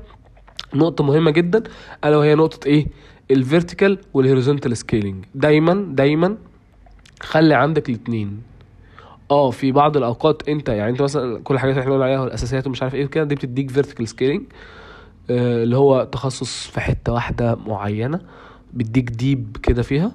[0.74, 1.62] نقطة مهمة جدا
[2.04, 2.86] ألا وهي نقطة إيه؟
[3.30, 6.36] ال vertical وال horizontal scaling دايما دايما
[7.20, 8.49] خلي عندك الاتنين.
[9.30, 12.66] آه في بعض الاوقات انت يعني انت مثلا كل الحاجات اللي إحنا بنقول عليها والاساسيات
[12.66, 14.42] ومش عارف إيه كده دي بتديك vertical scaling
[15.30, 18.20] اللي هو تخصص في حتة واحدة معينة
[18.72, 20.12] بيديك deep كده فيها.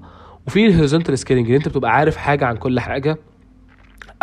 [0.47, 3.17] وفي ال horizontal scaling اللي انت بتبقى عارف حاجة عن كل حاجة.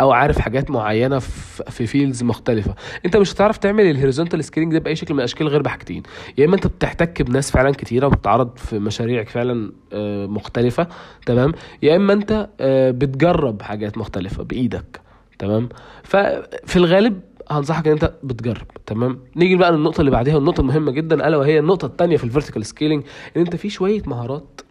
[0.01, 2.75] أو عارف حاجات معينة في في fields مختلفة.
[3.05, 6.03] أنت مش هتعرف تعمل ال horizontal scaling ده بأي شكل من الأشكال غير بحاجتين.
[6.37, 10.87] يا إما أنت بتحتك بناس فعلا كتيرة وبتتعرض في مشاريع فعلا آه، مختلفة
[11.25, 11.51] تمام؟
[11.83, 15.01] يا إما أنت آه، بتجرب حاجات مختلفة بإيدك
[15.39, 15.69] تمام؟
[16.03, 21.27] ففي الغالب هنصحك إن أنت بتجرب تمام؟ نيجي بقى للنقطة اللي بعديها والنقطة المهمة جدا
[21.27, 23.03] ألا وهي النقطة الثانية في ال vertical scaling
[23.37, 24.61] إن أنت في شوية مهارات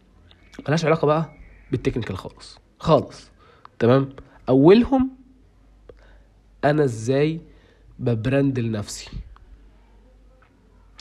[0.66, 1.32] ملهاش علاقة بقى
[1.70, 2.58] بال technical خالص.
[2.78, 3.30] خالص
[3.78, 4.08] تمام؟
[4.53, 5.11] أولهم
[6.65, 7.41] أنا إزاي
[7.98, 9.11] ب brand لنفسي.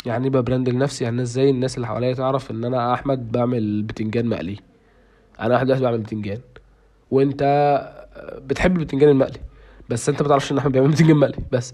[0.06, 3.84] يعني إيه ب brand لنفسي؟ يعني إزاي الناس اللي حواليا تعرف إن أنا أحمد بعمل
[3.84, 4.58] بتنجان مقلي؟
[5.40, 6.40] أنا واحد دلوقتي بعمل بتنجان.
[7.12, 7.44] وأنت
[8.38, 9.40] بتحب البتنجان المقلي
[9.90, 11.44] بس أنت ما تعرفش إن أحمد بيعمل بتنجان مقلي.
[11.52, 11.74] بس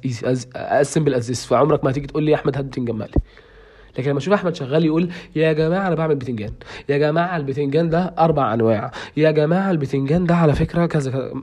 [0.55, 3.21] اقسم بالاساس فعمرك ما هتيجي تقول لي يا أحمد هات بتنجان مقلي.
[3.97, 6.53] لكن لما أشوف أحمد شغال يقول يا جماعة أنا بعمل بتنجان.
[6.89, 8.91] يا جماعة البتنجان ده أربع أنواع.
[9.17, 11.33] يا جماعة البتنجان ده على فكرة كذا.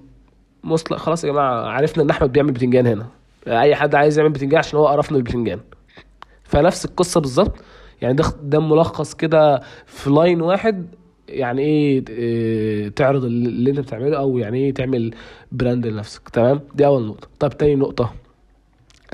[0.65, 3.07] مصل خلاص يا جماعة عرفنا إن أحمد بيعمل بتنجان هنا.
[3.47, 5.61] أي حد عايز يعمل بتنجان عشان هو قرفنا البتنجان.
[6.45, 7.55] فنفس القصة بالظبط.
[8.03, 10.87] يعني ده ده ملخص كده في line واحد
[11.29, 15.15] يعني إيه إيه تعرض اللي أنت بتعمله أو يعني إيه تعمل
[15.53, 16.29] brand لنفسك.
[16.29, 17.29] تمام؟ دي أول نقطة.
[17.39, 18.15] طب تاني نقطة.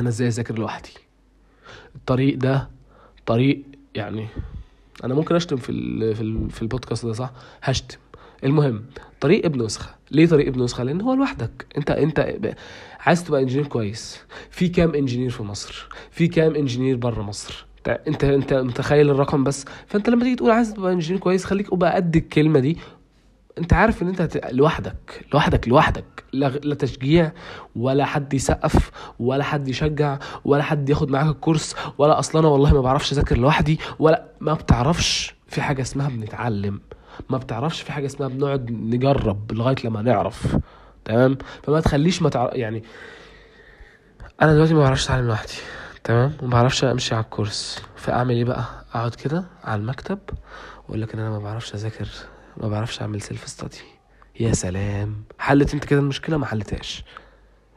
[0.00, 0.90] أنا إزاي أذاكر لوحدي؟
[1.94, 2.68] الطريق ده
[3.26, 3.62] طريق
[3.94, 4.26] يعني
[5.04, 5.72] أنا ممكن أشتم في
[6.14, 7.30] في في البودكاست ده صح؟
[7.62, 7.98] هشتم.
[8.44, 8.84] المهم
[9.20, 11.66] طريق ابن نسخه ليه طريق ابن نسخة؟ لأن هو لوحدك.
[11.76, 12.54] أنت أنت
[13.00, 14.20] عايز تبقى إنجينير كويس.
[14.50, 17.66] في كام إنجينير في مصر؟ في كام إنجينير بره مصر؟
[18.08, 21.94] أنت أنت متخيل الرقم بس؟ فأنت لما تيجي تقول عايز تبقى إنجينير كويس خليك أبقى
[21.94, 22.78] قد الكلمة دي.
[23.58, 24.40] أنت عارف إن أنت.
[24.52, 26.04] لوحدك لوحدك لوحدك.
[26.32, 27.32] لا, لا تشجيع
[27.76, 32.74] ولا حد يسقف ولا حد يشجع ولا حد ياخد معاك الكورس ولا أصلا أنا والله
[32.74, 36.80] ما بعرفش أذاكر لوحدي ولا ما بتعرفش في حاجة اسمها بنتعلم.
[37.28, 40.56] ما بتعرفش في حاجة اسمها بنقعد نجرب لغاية لما نعرف.
[41.04, 42.82] تمام؟ فما تخليش ما تعرف يعني
[44.42, 45.52] أنا دلوقتي ما بعرفش أتعلم لوحدي.
[46.04, 47.82] تمام؟ وما بعرفش أمشي على الكورس.
[47.96, 50.18] فأعمل إيه بقى؟ أقعد كده على المكتب
[50.84, 52.08] وأقول لك إن أنا ما بعرفش أذاكر
[52.56, 53.80] ما بعرفش أعمل سيلف ستادي
[54.40, 55.24] يا سلام!
[55.38, 57.04] حلت أنت كده المشكلة؟ ما حلتهاش.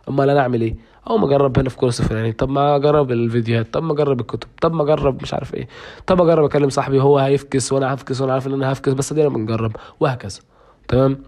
[0.10, 0.76] امال أنا اعمل إيه؟
[1.10, 2.32] أو ما أجرب هنا في كورس فلاني.
[2.32, 3.74] طب ما أجرب الفيديوهات.
[3.74, 4.48] طب ما أجرب الكتب.
[4.62, 5.68] طب ما أجرب مش عارف إيه.
[6.08, 9.30] طب أجرب أكلم صاحبي هو هيفكس وأنا هفكس وأنا عارف إن أنا هفكس بس دي
[9.30, 9.76] بنجرب.
[10.00, 10.39] وهكذا.
[10.88, 11.20] تمام؟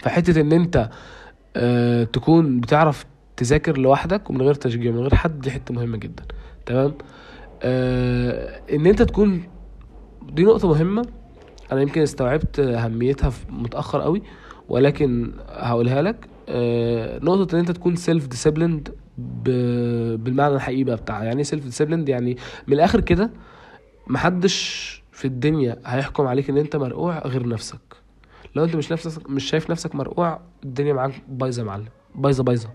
[0.00, 0.90] فحتة إن أنت
[1.56, 6.22] آه تكون بتعرف تذاكر لوحدك ومن غير تشجيع من غير حد دي حتة مهمة جدا.
[6.66, 6.94] تمام؟
[7.62, 9.42] آه إن أنت تكون
[10.22, 11.06] دي نقطة مهمة.
[11.72, 14.22] أنا يمكن استوعبت أهميتها متأخر قوي
[14.68, 16.26] ولكن هقولها لك.
[17.22, 21.24] نقطة إن أنت تكون self disciplined بالمعنى الحقيقي بقى بتاعها.
[21.24, 22.36] يعني self disciplined يعني
[22.66, 23.30] من الآخر كده
[24.06, 27.80] محدش في الدنيا هيحكم عليك إن أنت مرقوع غير نفسك.
[28.54, 31.88] لو أنت مش نفسك مش شايف نفسك مرقوع الدنيا معاك بايظة يا معلم.
[32.14, 32.68] بايظة بايظة.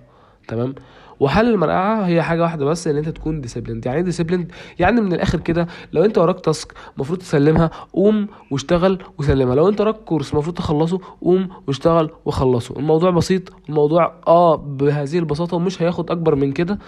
[0.47, 0.75] تمام؟
[1.19, 5.13] وحل المرقعه هي حاجة واحدة بس إن أنت تكون disciplined يعني إيه disciplined يعني من
[5.13, 9.55] الآخر كده لو أنت وراك task المفروض تسلمها قوم واشتغل وسلمها.
[9.55, 12.75] لو أنت وراك course المفروض تخلصه قوم واشتغل وخلصه.
[12.79, 16.79] الموضوع بسيط الموضوع آه بهذه البساطة ومش هياخد أكبر من كده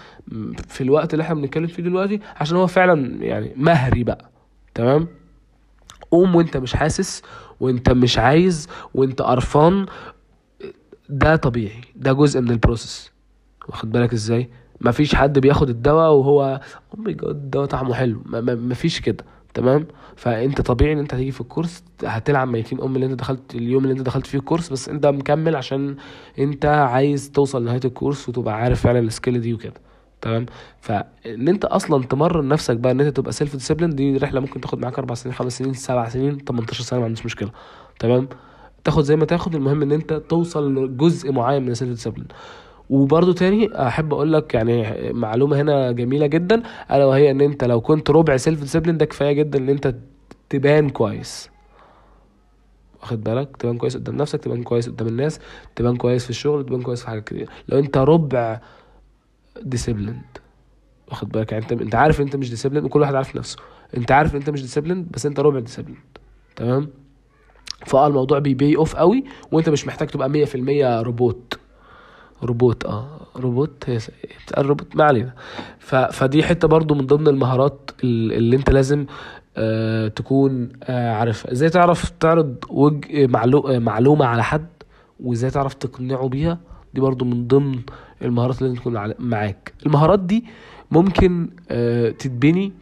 [0.68, 4.30] في الوقت اللي إحنا بنتكلم فيه دلوقتي عشان هو فعلا يعني مهري بقى.
[4.76, 5.08] تمام؟
[6.12, 7.22] قوم وأنت مش حاسس
[7.60, 9.86] وأنت مش عايز وأنت قرفان.
[11.10, 11.82] ده طبيعي.
[11.96, 13.12] ده جزء من ال process
[13.68, 14.50] واخد بالك إزاي؟
[14.82, 16.62] مفيش حد بياخد الدواء وهو
[16.94, 18.22] oh my God الدواء طعمه حلو.
[18.34, 23.06] مفيش كده تمام؟ فانت طبيعي ان انت هتيجي في ال course هتلعن ميتين ام اللي
[23.06, 25.96] انت دخلت اليوم اللي انت دخلت فيه ال course بس انت مكمل عشان
[26.40, 29.74] انت عايز توصل لنهاية ال course وتبقى عارف فعلا ال skill دي وكده
[30.22, 30.46] تمام؟
[30.82, 34.80] فان انت أصلا تمرن نفسك بقى ان انت تبقى self disciplined دي رحلة ممكن تاخد
[34.80, 37.50] معاك أربع سنين خمس سنين سبع سنين 18 سنة ما عنديش مشكلة
[38.00, 38.28] تمام؟
[38.84, 42.28] تاخد زي ما تاخد المهم ان انت توصل لجزء معين من ال self discipline
[42.90, 47.82] وبرده تاني أحب أقول لك يعني معلومة هنا جميلة جدا ألا وهي إن أنت لو
[47.82, 49.96] كنت ربع self disciplined ده كفاية جدا إن أنت
[50.50, 51.50] تبان كويس.
[53.02, 55.40] واخد بالك؟ تبان كويس قدام نفسك تبان كويس قدام الناس
[55.76, 57.50] تبان كويس في الشغل تبان كويس في حاجات كتير.
[57.68, 58.62] لو أنت ربع
[59.62, 60.22] disciplined
[61.08, 63.58] واخد بالك؟ يعني انت أنت عارف أنت مش disciplined وكل واحد عارف نفسه.
[63.98, 66.00] أنت عارف أنت مش disciplined بس أنت ربع disciplined
[66.56, 66.90] تمام؟
[67.86, 71.57] فأه الموضوع بي pay off قوي وأنت مش محتاج تبقى 100% روبوت
[72.44, 74.00] روبوت آه روبوت هي
[74.58, 75.34] الروبوت ما علينا.
[76.12, 79.06] فدي حتة برضو من ضمن المهارات اللي انت لازم
[79.58, 81.52] آه تكون آه عارفها.
[81.52, 83.06] إزاي تعرف تعرض وج...
[83.16, 83.64] معلو...
[83.68, 84.68] معلومة على حد
[85.24, 86.58] وازاي تعرف تقنعه بيها؟
[86.94, 87.80] دي برضو من ضمن
[88.22, 89.74] المهارات اللي تكون معاك.
[89.86, 90.46] المهارات دي
[90.92, 92.74] ممكن آه تتبني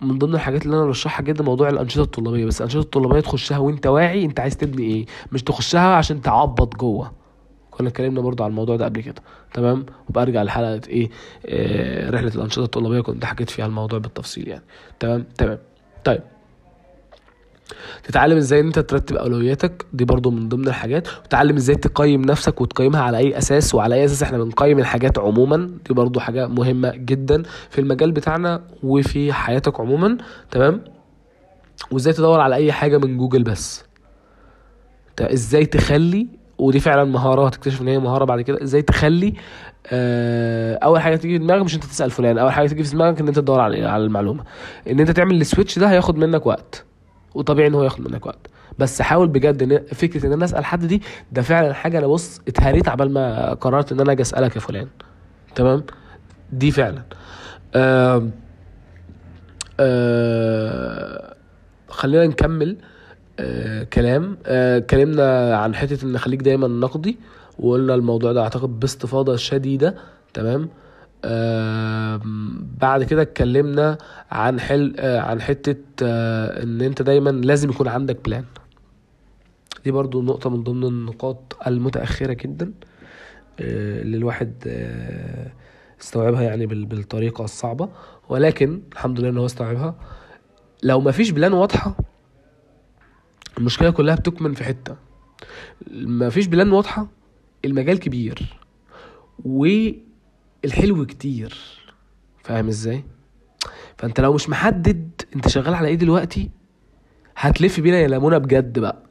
[0.00, 2.46] من ضمن الحاجات اللي أنا برشحها جدا موضوع الأنشطة الطلابية.
[2.46, 5.06] بس الأنشطة الطلابية تخشها وانت واعي انت عايز تبني إيه.
[5.32, 7.19] مش تخشها عشان تعبط جوه.
[7.80, 9.22] كنا اتكلمنا برضو على الموضوع ده قبل كده.
[9.54, 11.10] تمام؟ وبقى ارجع لحلقة إيه
[11.46, 14.62] آه رحلة الأنشطة الطلابية كنت حكيت فيها الموضوع بالتفصيل يعني.
[15.00, 15.58] تمام؟ تمام.
[16.04, 16.20] طيب.
[18.04, 21.08] تتعلم إزاي ان انت ترتب اولوياتك دي برضو من ضمن الحاجات.
[21.08, 25.56] وتتعلم إزاي تقيم نفسك وتقيمها على اي أساس وعلى اي أساس إحنا بنقيم الحاجات عموما.
[25.88, 30.18] دي برضو حاجة مهمة جدا في المجال بتاعنا وفي حياتك عموما.
[30.50, 30.84] تمام؟
[31.90, 33.84] وازاي تدور على اي حاجة من جوجل بس.
[35.20, 38.62] إزاي تخلي ودي فعلا مهارة هتكتشف إن هي مهارة بعد كده.
[38.62, 39.34] إزاي تخلي
[39.86, 43.20] آه، أول حاجة تيجي في دماغك مش أنت تسأل فلان أول حاجة تيجي في دماغك
[43.20, 44.44] إن أنت تدور على على المعلومة.
[44.90, 46.84] إن أنت تعمل ال switch ده هياخد منك وقت
[47.34, 48.46] وطبيعي إن هو ياخد منك وقت.
[48.78, 52.40] بس حاول بجد إن فكرة إن أنا أسأل حد دي ده فعلا حاجة أنا بص
[52.48, 54.88] اتهريت عبال ما قررت إن أنا أجي أسألك يا فلان.
[55.54, 55.84] تمام؟
[56.52, 57.02] دي فعلا.
[57.76, 58.30] آم
[59.80, 61.34] آه
[61.88, 62.76] خلينا نكمل.
[63.40, 64.38] آه كلام.
[64.46, 67.18] آه عن حتة إن خليك دايما نقدي
[67.58, 69.94] وقلنا الموضوع ده أعتقد باستفاضة شديدة.
[70.34, 70.68] تمام؟
[71.24, 73.98] آم، بعد كده اتكلمنا
[74.30, 78.44] عن حل آه، عن حتة آه، إن أنت دايما لازم يكون عندك بلان
[79.84, 82.72] دي برضو نقطة من ضمن النقاط المتأخرة جدا
[83.60, 85.52] آه، اللي الواحد آه،
[86.00, 87.88] استوعبها يعني بال- بالطريقة الصعبة.
[88.28, 89.94] ولكن الحمد لله إن هو استوعبها.
[90.82, 91.96] لو مفيش plan واضحة
[93.60, 94.96] المشكلة كلها بتكمن في حتة.
[95.92, 97.06] مفيش plan واضحة
[97.64, 98.56] المجال كبير
[99.44, 101.54] والحلو كتير.
[102.44, 103.04] فاهم إزاي؟
[103.98, 106.50] فأنت لو مش محدد أنت شغال على إيه دلوقتي
[107.36, 109.02] هتلف بينا يا لمونة بجد بقى.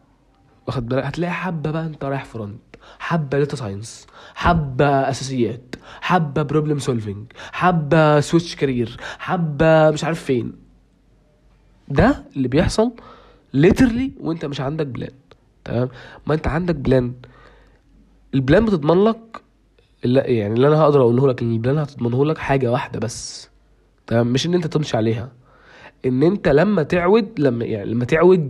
[0.68, 2.60] واخد بالك؟ هتلاقي حبة بقى أنت رايح front
[3.00, 10.54] حبة data science حبة أساسيات حبة problem solving حبة switch career حبة مش عارف فين.
[11.88, 12.92] ده اللي بيحصل
[13.54, 15.12] literally وانت مش عندك plan
[15.66, 15.90] تمام؟
[16.28, 17.14] ما انت عندك plan
[18.34, 19.42] ال plan بتضمن لك
[20.04, 23.50] لا يعني اللي أنا هقدر اقوله لك ان ال plan هتضمنه لك حاجة واحدة بس.
[24.08, 25.32] تمام؟ مش ان انت تمشي عليها.
[26.06, 28.50] ان انت لما تعود لما يعني لما تعوج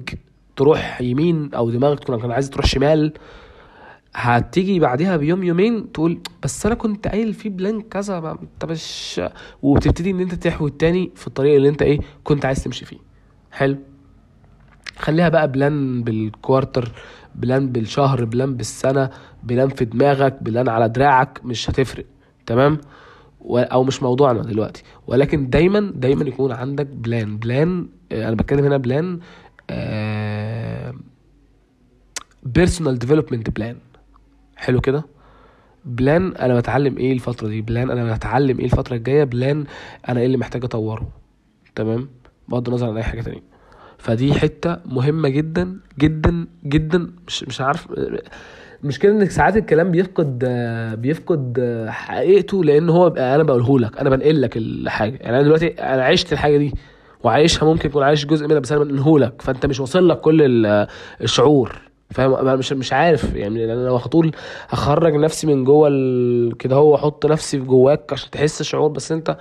[0.56, 3.14] تروح يمين أو دماغك تكون كان عايز تروح شمال
[4.14, 9.22] هتيجي بعدها بيوم يومين تقول بس أنا كنت قايل في plan كذا انت مش
[9.62, 12.98] وبتبتدي إن أنت تحود تاني في الطريق اللي أنت إيه كنت عايز تمشي فيه.
[13.52, 13.78] حلو؟
[15.00, 16.92] خليها بقى plan بال quarter
[17.36, 19.10] plan بالشهر plan بالسنة
[19.44, 22.06] plan في دماغك plan على دراعك مش هتفرق
[22.46, 22.78] تمام؟
[23.52, 24.84] أو مش موضوعنا دلوقتي.
[25.08, 27.38] ولكن دايما دايما يكون عندك plan.
[27.38, 29.20] plan آه، أنا بتكلم هنا plan
[32.44, 33.78] personal development plan
[34.56, 35.04] حلو كده؟
[35.86, 39.66] plan أنا بتعلم إيه الفترة دي؟ plan أنا بتعلم إيه الفترة الجاية؟ plan
[40.10, 41.10] أنا إيه اللي محتاج أطوره؟
[41.76, 42.10] تمام؟
[42.48, 43.49] بغض النظر عن أي حاجة تانية.
[44.00, 47.12] فدي حتة مهمة جدا جدا جدا.
[47.28, 47.88] مش مش عارف
[48.84, 50.40] المشكلة ان ساعات الكلام بيفقد
[51.02, 51.60] بيفقد
[51.90, 55.16] حقيقته لأن هو أنا بقوله لك أنا بنقل لك الحاجة.
[55.22, 56.74] يعني أنا دلوقتي أنا عشت الحاجة دي
[57.24, 59.42] وعايشها ممكن يكون عايش جزء منها بس أنا بنقله لك.
[59.42, 60.88] فأنت مش واصل لك كل ال-
[61.22, 61.76] الشعور.
[62.12, 63.36] فاهم؟ أنا مش مش عارف.
[63.36, 64.32] يعني أنا لو هطول
[64.70, 65.90] هخرج نفسي من جوه
[66.60, 68.90] كده هو أحط نفسي في جواك عشان تحس الشعور.
[68.90, 69.38] بس أنت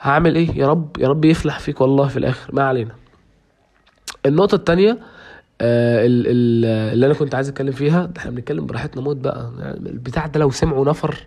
[0.00, 2.54] هعمل إيه؟ يا رب يا رب يفلح فيك والله في الآخر.
[2.54, 2.99] ما علينا.
[4.26, 4.98] النقطة التانية
[5.60, 9.50] آه ال- ال- اللي أنا كنت عايز أتكلم فيها إحنا بنتكلم براحتنا موت بقى.
[9.86, 11.26] البتاع ده لو سمعوا نفر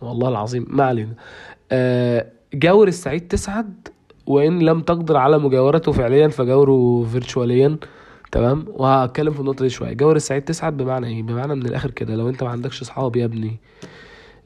[0.00, 1.12] والله العظيم ما علينا.
[1.72, 3.88] آه جاور السعيد تسعد
[4.26, 7.76] وإن لم تقدر على مجاورته فعليا فجاوره فيرتشواليا
[8.32, 9.92] تمام؟ وهتكلم في النقطة دي شوية.
[9.92, 13.24] جاور السعيد تسعد بمعنى إيه؟ بمعنى من الآخر كده لو أنت ما عندكش أصحاب يا
[13.24, 13.60] ابني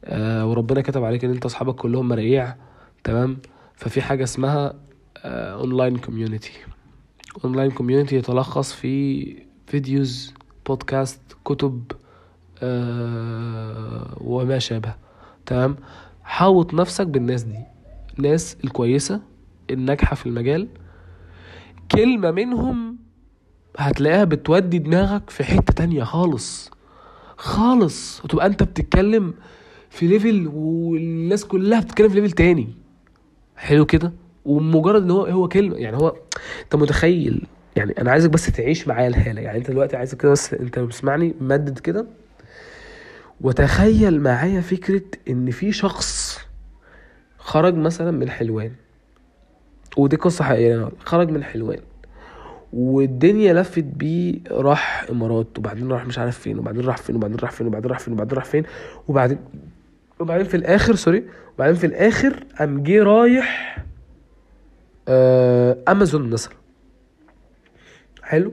[0.04, 2.54] آه وربنا كتب عليك إن أنت أصحابك كلهم مرقيع
[3.04, 3.38] تمام؟
[3.74, 4.72] ففي حاجة اسمها
[5.24, 6.52] online community
[7.44, 10.34] online community يتلخص في videos
[10.66, 11.82] podcast كتب
[12.62, 14.94] آه وما شابه.
[15.46, 15.76] تمام؟
[16.22, 17.58] حاوط نفسك بالناس دي.
[18.18, 19.20] الناس الكويسة
[19.70, 20.68] الناجحة في المجال.
[21.92, 22.96] كلمة منهم
[23.78, 26.70] هتلاقيها بتودي دماغك في حتة تانية خالص.
[27.36, 28.24] خالص.
[28.24, 29.34] وتبقى أنت بتتكلم
[29.90, 32.74] في level والناس كلها بتتكلم في level تاني.
[33.56, 34.12] حلو كده؟
[34.44, 36.16] ومجرد إن هو هو كلمة يعني هو
[36.64, 39.40] أنت متخيل؟ يعني أنا عايزك بس تعيش معايا الحالة.
[39.42, 42.06] يعني أنت دلوقتي عايزك كده بس أنت بتسمعني مدد كده.
[43.40, 46.38] وتخيل معايا فكرة إن في شخص
[47.38, 48.72] خرج مثلا من حلوان.
[49.96, 51.78] ودي قصة حقيقية خرج من حلوان.
[52.72, 57.50] والدنيا لفت بيه راح إمارات وبعدين راح مش عارف فين وبعدين راح فين وبعدين راح
[57.50, 58.64] فين وبعدين راح فين وبعدين راح فين
[59.08, 59.38] وبعدين
[60.20, 61.24] وبعدين في الآخر سوري
[61.54, 63.78] وبعدين في الآخر قام جه رايح
[65.08, 66.52] أمازون مثلا.
[68.22, 68.52] حلو.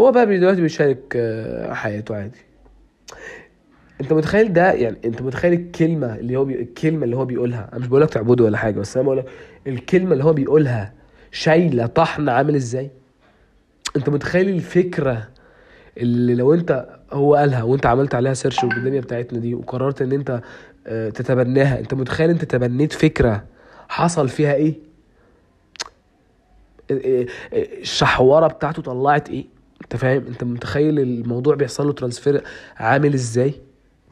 [0.00, 2.38] هو بقى دلوقتي بيشارك آه حياته عادي.
[4.00, 6.60] أنت متخيل ده؟ يعني أنت متخيل الكلمة اللي هو بي...
[6.62, 9.26] الكلمة اللي هو بيقولها؟ أنا مش بقول لك تعبده ولا حاجة بس أنا بقول لك
[9.66, 10.92] الكلمة اللي هو بيقولها
[11.32, 12.90] شايلة طحن عامل إزاي؟
[13.96, 15.28] أنت متخيل الفكرة
[15.98, 20.40] اللي لو أنت هو قالها وأنت عملت عليها search والدنيا بتاعتنا دي وقررت إن أنت
[20.86, 23.44] آه، تتبناها أنت متخيل أنت تبنيت فكرة
[23.88, 24.74] حصل فيها إيه؟
[26.90, 29.44] الشحوره بتاعته طلعت إيه؟
[29.82, 32.42] أنت فاهم؟ أنت متخيل الموضوع بيحصل له transfer
[32.76, 33.54] عامل إزاي؟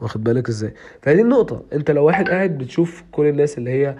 [0.01, 1.61] واخد بالك إزاي؟ فدي النقطة.
[1.73, 3.95] أنت لو واحد قاعد بتشوف كل الناس اللي هي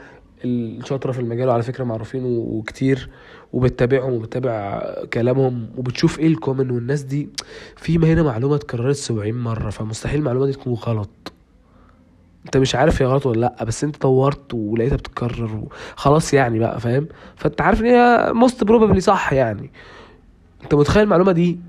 [0.46, 3.10] الشاطرة في المجال وعلى فكرة معروفين وكتير
[3.54, 4.82] وبتتابعهم وبتتابع
[5.14, 7.30] كلامهم وبتشوف إيه ال common والناس دي
[7.76, 11.33] في ما هنا معلومة اتكررت 70 مرة فمستحيل المعلومة دي تكون غلط.
[12.46, 15.64] انت مش عارف هي غلط ولا لأ بس انت دورت ولقيتها بتتكرر
[15.96, 19.72] خلاص يعني بقى فاهم؟ فانت عارف ان هي most probably صح يعني.
[20.64, 21.60] انت متخيل المعلومة دي؟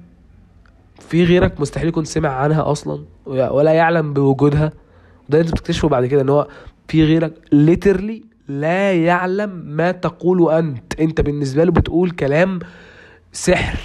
[1.01, 4.73] في غيرك مستحيل يكون سمع عنها أصلا ولا يعلم بوجودها؟
[5.29, 6.49] وده انت بتكتشفه بعد كده ان هو
[6.89, 11.01] في غيرك literally لا يعلم ما تقول أنت.
[11.01, 12.59] انت بالنسبة له بتقول كلام
[13.33, 13.79] سحر.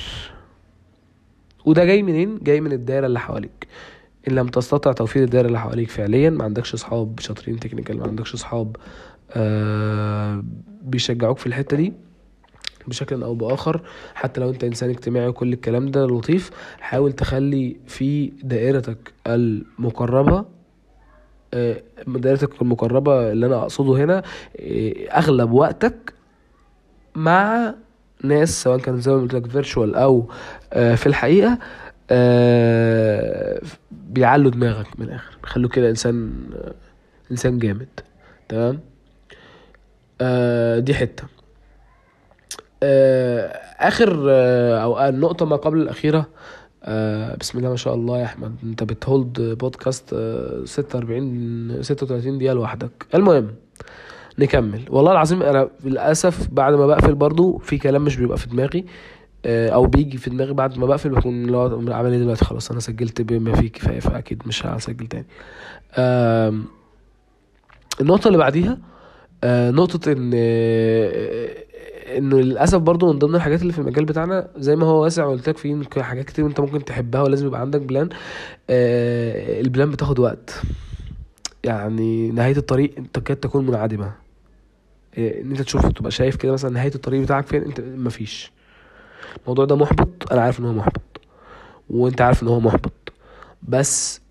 [1.65, 3.67] وده جاي منين؟ جاي من الدايرة اللي حواليك.
[4.29, 8.33] إن لم تستطع توفير الدايره اللي حواليك فعليا ما عندكش أصحاب شاطرين technical ما عندكش
[8.33, 8.75] أصحاب
[9.31, 10.43] آه
[10.81, 11.93] بيشجعوك في الحتة دي
[12.87, 13.81] بشكل أو بآخر.
[14.15, 20.45] حتى لو أنت إنسان اجتماعي وكل الكلام ده لطيف حاول تخلي في دائرتك المقربة
[21.53, 24.23] آه، دائرتك المقربة اللي أنا أقصده هنا
[24.59, 26.13] آه، أغلب وقتك
[27.15, 27.73] مع
[28.23, 30.29] ناس سواء كان زي ما قلت لك فيرتشوال أو
[30.71, 31.57] في الحقيقة.
[33.91, 36.33] بيعلوا دماغك من الآخر بيخلوك كده إنسان
[37.31, 37.87] إنسان جامد
[38.49, 38.79] تمام؟
[40.81, 41.23] دي حتة.
[43.79, 44.09] آخر
[44.83, 46.25] أو النقطه ما قبل الأخيرة
[46.83, 52.53] آه بسم الله ما شاء الله يا أحمد أنت بتهولد بودكاست آه 46 36 دقيقة
[52.53, 53.05] لوحدك.
[53.15, 53.47] المهم
[54.39, 54.81] نكمل.
[54.89, 58.79] والله العظيم أنا للأسف بعد ما بقفل برضو في كلام مش بيبقى في دماغي.
[58.79, 58.85] آه
[59.45, 63.21] أو بيجي في دماغي بعد ما بقفل بكون اللي عامل إيه دلوقتي؟ خلاص أنا سجلت
[63.21, 65.25] بما فيه كفايه فأكيد مش هسجل تاني.
[65.95, 66.59] آه
[68.01, 68.77] النقطة اللي بعديها
[69.43, 71.49] آه نقطة إن آه
[72.17, 75.49] إنه للأسف برضو من ضمن الحاجات اللي في المجال بتاعنا زي ما هو واسع وقلت
[75.49, 78.09] لك في حاجات كتير أنت ممكن تحبها ولازم يبقى عندك بلان.
[78.69, 80.61] آه البلان بتاخد وقت.
[81.63, 84.11] يعني نهاية الطريق تكاد تكون منعدمة.
[85.17, 88.51] آه إن أنت تشوف تبقى شايف كده مثلا نهاية الطريق بتاعك فين أنت مفيش.
[89.41, 91.01] الموضوع ده محبط أنا عارف إن هو محبط
[91.89, 93.13] وأنت عارف إن هو محبط.
[93.63, 94.21] بس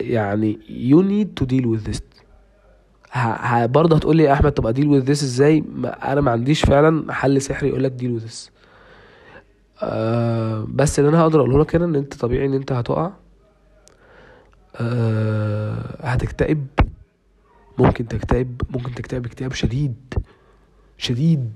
[0.00, 2.00] يعني you need to deal with this.
[3.66, 6.64] برضه هتقول لي يا أحمد طب ا deal with this إزاي؟ ما أنا ما عنديش
[6.64, 8.50] فعلا حل سحري يقول لك deal with this
[9.82, 13.10] آه بس اللي أنا هقدر أقوله لك هنا إن أنت طبيعي إن أنت هتقع.
[14.76, 16.66] آه هتكتئب.
[17.78, 20.14] ممكن تكتئب ممكن تكتئب اكتئاب شديد.
[20.98, 21.52] شديد.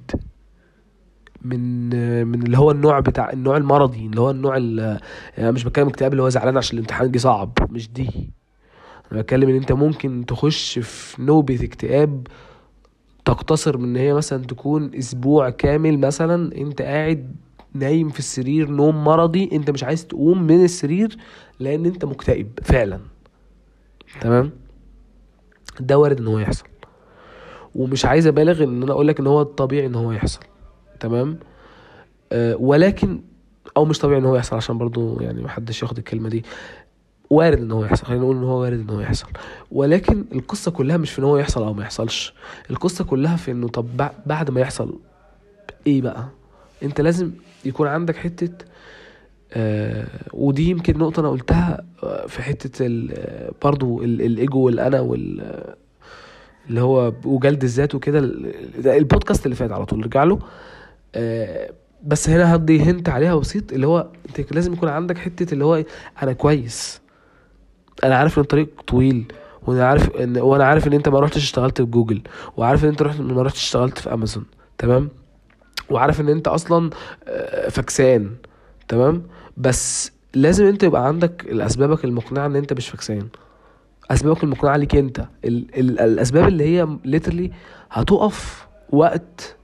[1.43, 1.89] من
[2.27, 5.01] من اللي هو النوع بتاع النوع المرضي اللي هو النوع اللي
[5.39, 8.31] يعني مش بتكلم اكتئاب اللي هو زعلان عشان الامتحان جه صعب مش دي.
[9.13, 12.27] أنا بتكلم إن أنت ممكن تخش في نوبة اكتئاب
[13.25, 17.37] تقتصر من إن هي مثلا تكون أسبوع كامل مثلا أنت قاعد
[17.75, 21.17] نايم في السرير نوم مرضي أنت مش عايز تقوم من السرير
[21.61, 23.01] لأن أنت مكتئب فعلا.
[24.21, 24.51] تمام؟
[25.81, 26.65] ده وارد إن هو يحصل.
[27.75, 30.41] ومش عايز أبالغ إن أنا اقولك إن هو الطبيعي إن هو يحصل.
[31.01, 31.39] تمام؟
[32.33, 33.21] أه ولكن
[33.77, 36.45] أو مش طبيعي إن هو يحصل عشان برضو يعني محدش ياخد الكلمة دي.
[37.31, 39.27] وارد إن هو يحصل خلينا نقول إن هو وارد إن هو يحصل.
[39.73, 42.35] ولكن القصة كلها مش في إن هو يحصل أو ما يحصلش.
[42.71, 43.87] القصة كلها في إنه طب
[44.27, 44.99] بعد ما يحصل
[45.87, 46.25] إيه بقى؟
[46.83, 47.31] أنت لازم
[47.65, 48.65] يكون عندك حتة
[49.53, 53.15] آه ودي يمكن نقطة أنا قلتها آه، في حتة ال
[53.63, 55.65] برضو الإيجو والأنا وال
[56.69, 58.19] اللي هو وجلد الذات وكده
[58.99, 60.39] البودكاست اللي فات على طول ارجع له.
[62.05, 65.85] بس هنا هدي هنت عليها بسيط اللي هو انت لازم يكون عندك حتة اللي هو
[66.23, 67.01] أنا كويس.
[68.05, 69.33] أنا عارف ان الطريق طويل
[69.67, 72.23] وأنا عارف ان وأنا عارف ان انت ما رحتش اشتغلت في جوجل
[72.57, 74.45] وعارف ان انت رحت ما رحتش اشتغلت في امازون
[74.79, 75.09] تمام؟
[75.91, 76.91] وعارف ان انت أصلا
[77.29, 78.31] آه، فكسان
[78.89, 79.23] تمام؟
[79.57, 83.29] بس لازم انت يبقى عندك الاسبابك المقنعة ان انت مش فكسان.
[84.11, 85.21] أسبابك المقنعة ليك انت.
[85.45, 87.51] ال ال الأسباب اللي هي literally
[87.91, 89.57] هتقف وقت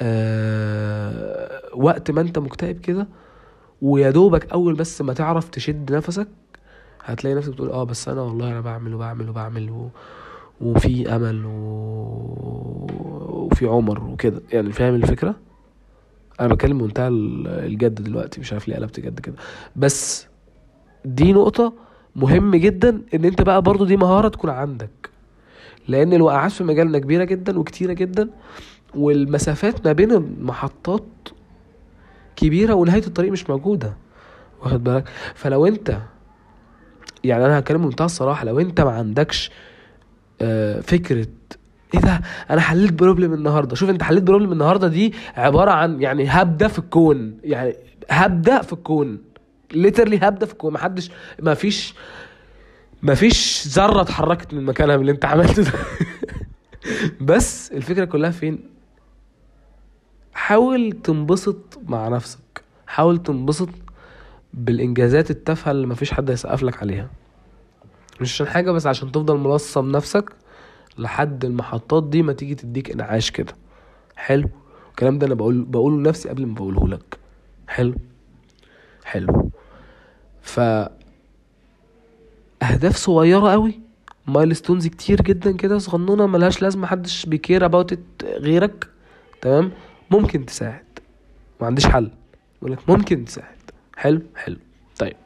[0.00, 3.08] آه وقت ما انت مكتئب كده
[3.82, 6.28] ويا دوبك أول بس ما تعرف تشد نفسك
[7.04, 9.88] هتلاقي نفسك بتقول آه بس أنا والله أنا بعمل وبعمل وبعمل و...
[10.60, 11.50] وفي أمل و...
[13.28, 14.42] وفي عمر وكده.
[14.52, 15.34] يعني فاهم الفكرة؟
[16.40, 19.34] أنا بتكلم بمنتهى الجد دلوقتي مش عارف ليه قلبت جد كده.
[19.76, 20.26] بس
[21.04, 21.72] دي نقطة
[22.16, 25.10] مهم جدا إن أنت بقى برضو دي مهارة تكون عندك.
[25.88, 28.30] لأن الوقعات في مجالنا كبيرة جدا وكتيرة جدا
[28.94, 31.04] والمسافات ما بين المحطات
[32.36, 33.96] كبيرة ونهاية الطريق مش موجودة.
[34.62, 35.98] واخد بالك؟ فلو انت
[37.24, 39.50] يعني أنا هتكلم بمنتهى الصراحة لو انت ما عندكش
[40.42, 41.26] آه، فكرة
[41.94, 42.20] إيه ده؟
[42.50, 43.74] أنا حليت problem النهارده.
[43.76, 47.38] شوف أنت حليت problem النهارده دي عبارة عن يعني هبدة في الكون.
[47.44, 47.74] يعني
[48.10, 49.18] هبدة في الكون.
[49.72, 50.72] literally هبدة في الكون.
[50.72, 51.10] محدش
[51.42, 51.94] ما فيش
[53.02, 55.72] ما فيش ذرة اتحركت من مكانها من اللي انت عملته ده.
[57.34, 58.58] بس الفكرة كلها فين؟
[60.40, 62.64] حاول تنبسط مع نفسك.
[62.86, 63.68] حاول تنبسط
[64.54, 67.10] بالإنجازات التافهة اللي مفيش حد هيسقف لك عليها.
[68.20, 70.32] مش عشان حاجة بس عشان تفضل ملصم نفسك
[70.98, 73.54] لحد المحطات دي ما تيجي تديك انعاش كده.
[74.16, 74.48] حلو.
[74.90, 77.18] الكلام ده أنا بقول بقوله لنفسي قبل ما بقوله لك.
[77.68, 77.94] حلو.
[79.04, 79.50] حلو.
[80.42, 80.60] ف
[82.62, 83.80] أهداف صغيرة قوي.
[84.26, 88.88] milestones كتير جدا كده صغنونة ملهاش لازمة محدش بي care about غيرك.
[89.40, 89.72] تمام؟
[90.10, 90.84] ممكن تساعد.
[91.60, 92.10] ما عنديش حل.
[92.62, 93.56] بقول لك ممكن تساعد.
[93.96, 94.56] حلو؟ حلو.
[94.98, 95.16] طيب.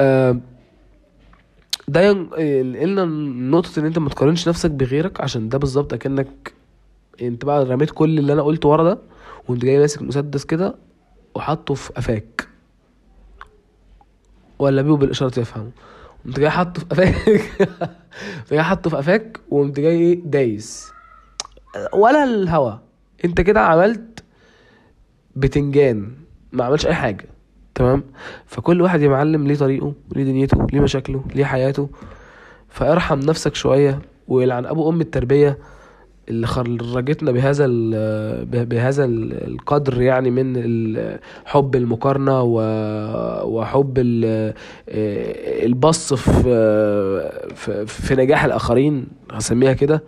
[0.00, 0.40] آه
[1.88, 3.04] ده ين- قلنا
[3.50, 6.52] نقطة إن أنت ما تقارنش نفسك بغيرك عشان ده بالظبط أكنك
[7.22, 8.98] أنت بقى رميت كل اللي أنا قلته ورا ده
[9.48, 10.74] وأنت جاي ماسك مسدس كده
[11.34, 12.48] وحاطه في قفاك.
[14.58, 15.70] ولا بيه بالاشارة يفهموا
[16.24, 17.50] قمت جاي حاطه في قفاك.
[18.50, 20.90] جاي حاطه في قفاك وقمت جاي إيه؟ دايس.
[21.92, 22.72] ولا الهوا.
[23.26, 24.24] انت كده عملت
[25.36, 26.10] بتنجان
[26.52, 27.24] ما عملش أي حاجة
[27.74, 28.02] تمام؟
[28.46, 31.88] فكل واحد يا معلم ليه طريقه ليه دنيته ليه مشاكله ليه حياته.
[32.68, 33.98] فارحم نفسك شوية
[34.28, 35.58] ويلعن أبو أم التربية
[36.28, 37.66] اللي خرجتنا بهذا
[38.64, 40.56] بهذا ال- القدر يعني من
[41.44, 42.42] حب المقارنة
[43.44, 44.54] وحب ال-
[45.66, 46.42] البص في
[47.54, 50.02] في- في نجاح الآخرين هسميها كده.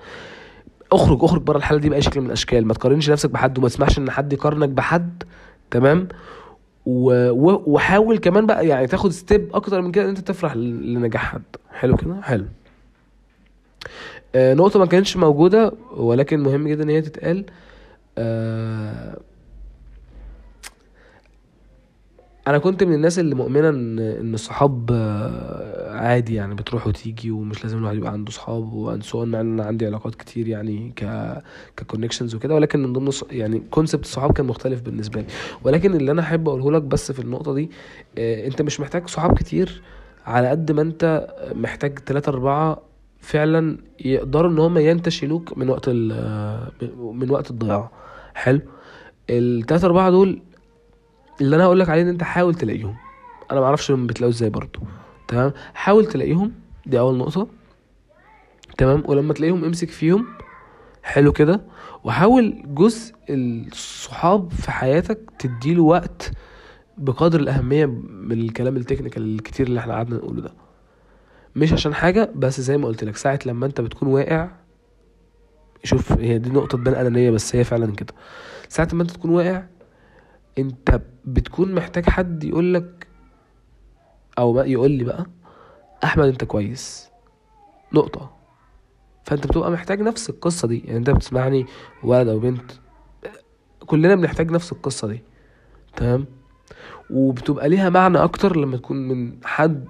[0.93, 2.67] اخرج اخرج بره الحاله دي بأي شكل من الأشكال.
[2.67, 5.23] ما تقارنش نفسك بحد وما تسمحش إن حد يقارنك بحد
[5.71, 6.09] تمام؟
[6.87, 7.31] و...
[7.73, 11.43] وحاول كمان بقى يعني تاخد step أكتر من كده إن أنت تفرح لنجاح حد.
[11.73, 12.45] حلو كده؟ حلو.
[14.35, 17.45] آه نقطة ما كانتش موجودة ولكن مهم جدا إن هي تتقال.
[18.19, 19.19] آه
[22.49, 27.65] أنا كنت من الناس اللي مؤمنة إن إن الصحاب آه، عادي يعني بتروح وتيجي ومش
[27.65, 31.05] لازم الواحد يبقى عنده صحاب and so on أنا عندي علاقات كتير يعني ك
[31.77, 35.27] ك connections وكده ولكن من ضمن يعني concept الصحاب كان مختلف بالنسبة لي.
[35.65, 37.71] ولكن اللي أنا أحب أقوله لك بس في النقطة دي
[38.19, 39.83] آه، أنت مش محتاج صحاب كتير
[40.27, 42.83] على قد ما أنت محتاج ثلاثة أربعة
[43.21, 47.91] فعلا يقدروا إن هم ينتشلوك من وقت آه، من وقت الضياع.
[48.35, 48.61] حلو.
[49.31, 50.43] التلاتة أربعة دول
[51.41, 52.97] اللي أنا هقول لك عليه إن أنت حاول تلاقيهم.
[53.51, 54.81] أنا ما أعرفش هم بتلاقوا إزاي برضو.
[55.29, 56.53] تمام؟ حاول تلاقيهم.
[56.87, 57.49] دي أول نقطة.
[58.79, 60.27] تمام؟ ولما تلاقيهم امسك فيهم.
[61.03, 61.61] حلو كده.
[62.05, 66.33] وحاول جزء الصحاب في حياتك تديله وقت
[66.99, 70.53] بقدر الأهمية من الكلام التكنيكال الكتير اللي إحنا قعدنا نقوله ده.
[71.57, 74.49] مش عشان حاجة بس زي ما قلت لك ساعة لما أنت بتكون واقع
[75.85, 78.15] شوف هي دي نقطة تبان أنانية بس هي فعلا كده.
[78.69, 79.63] ساعة ما أنت تكون واقع
[80.59, 83.07] انت بتكون محتاج حد يقول لك
[84.39, 85.27] أو يقول لي بقى
[86.05, 87.09] أحمد انت كويس.
[87.93, 88.37] نقطة.
[89.25, 90.79] فانت بتبقى محتاج نفس القصة دي.
[90.79, 91.67] يعني انت بتسمعني
[92.03, 92.73] ولد أو بنت
[93.87, 95.23] كلنا بنحتاج نفس القصة دي.
[95.97, 96.27] تمام؟
[97.11, 99.89] وبتبقى ليها معنى أكتر لما تكون من حد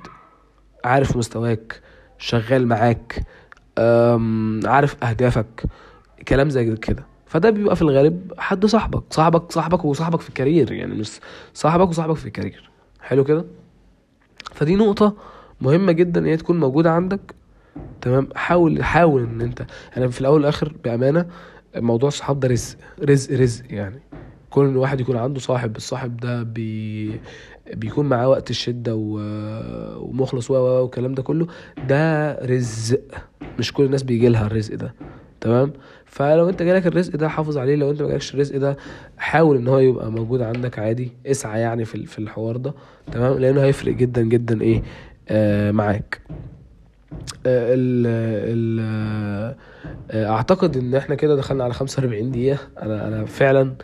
[0.84, 1.82] عارف مستواك
[2.18, 3.26] شغال معاك
[4.64, 5.64] عارف أهدافك
[6.28, 7.06] كلام زي كده.
[7.28, 11.20] فده بيبقى في الغالب حد صاحبك صاحبك صاحبك وصاحبك في الكارير يعني مش
[11.54, 12.70] صاحبك وصاحبك في الكارير.
[13.00, 13.44] حلو كده؟
[14.52, 15.14] فدي نقطة
[15.60, 17.34] مهمة جدا إن هي تكون موجودة عندك.
[18.00, 19.66] تمام؟ حاول حاول إن أنت
[19.96, 21.26] يعني في الأول والآخر بأمانة
[21.76, 24.00] موضوع الصحاب ده رزق رزق رزق يعني.
[24.50, 27.20] كل واحد يكون عنده صاحب الصاحب ده بي
[27.74, 29.18] بيكون معاه وقت الشدة و...
[30.00, 31.46] ومخلص و- والكلام ده كله
[31.88, 33.00] ده رزق.
[33.58, 34.94] مش كل الناس بيجي لها الرزق ده.
[35.40, 35.72] تمام؟
[36.08, 37.76] فلو انت جالك الرزق ده حافظ عليه.
[37.76, 38.76] لو انت ما جالكش الرزق ده
[39.18, 41.12] حاول ان هو يبقى موجود عندك عادي.
[41.26, 42.74] اسعى يعني في في الحوار ده.
[43.12, 44.82] تمام؟ لأنه هيفرق جدا جدا إيه
[45.28, 46.20] آه معاك.
[47.46, 48.06] آه ال
[48.46, 48.80] ال
[50.10, 52.58] آه اعتقد ان إحنا كده دخلنا على 45 دقيقة.
[52.82, 53.74] أنا أنا فعلا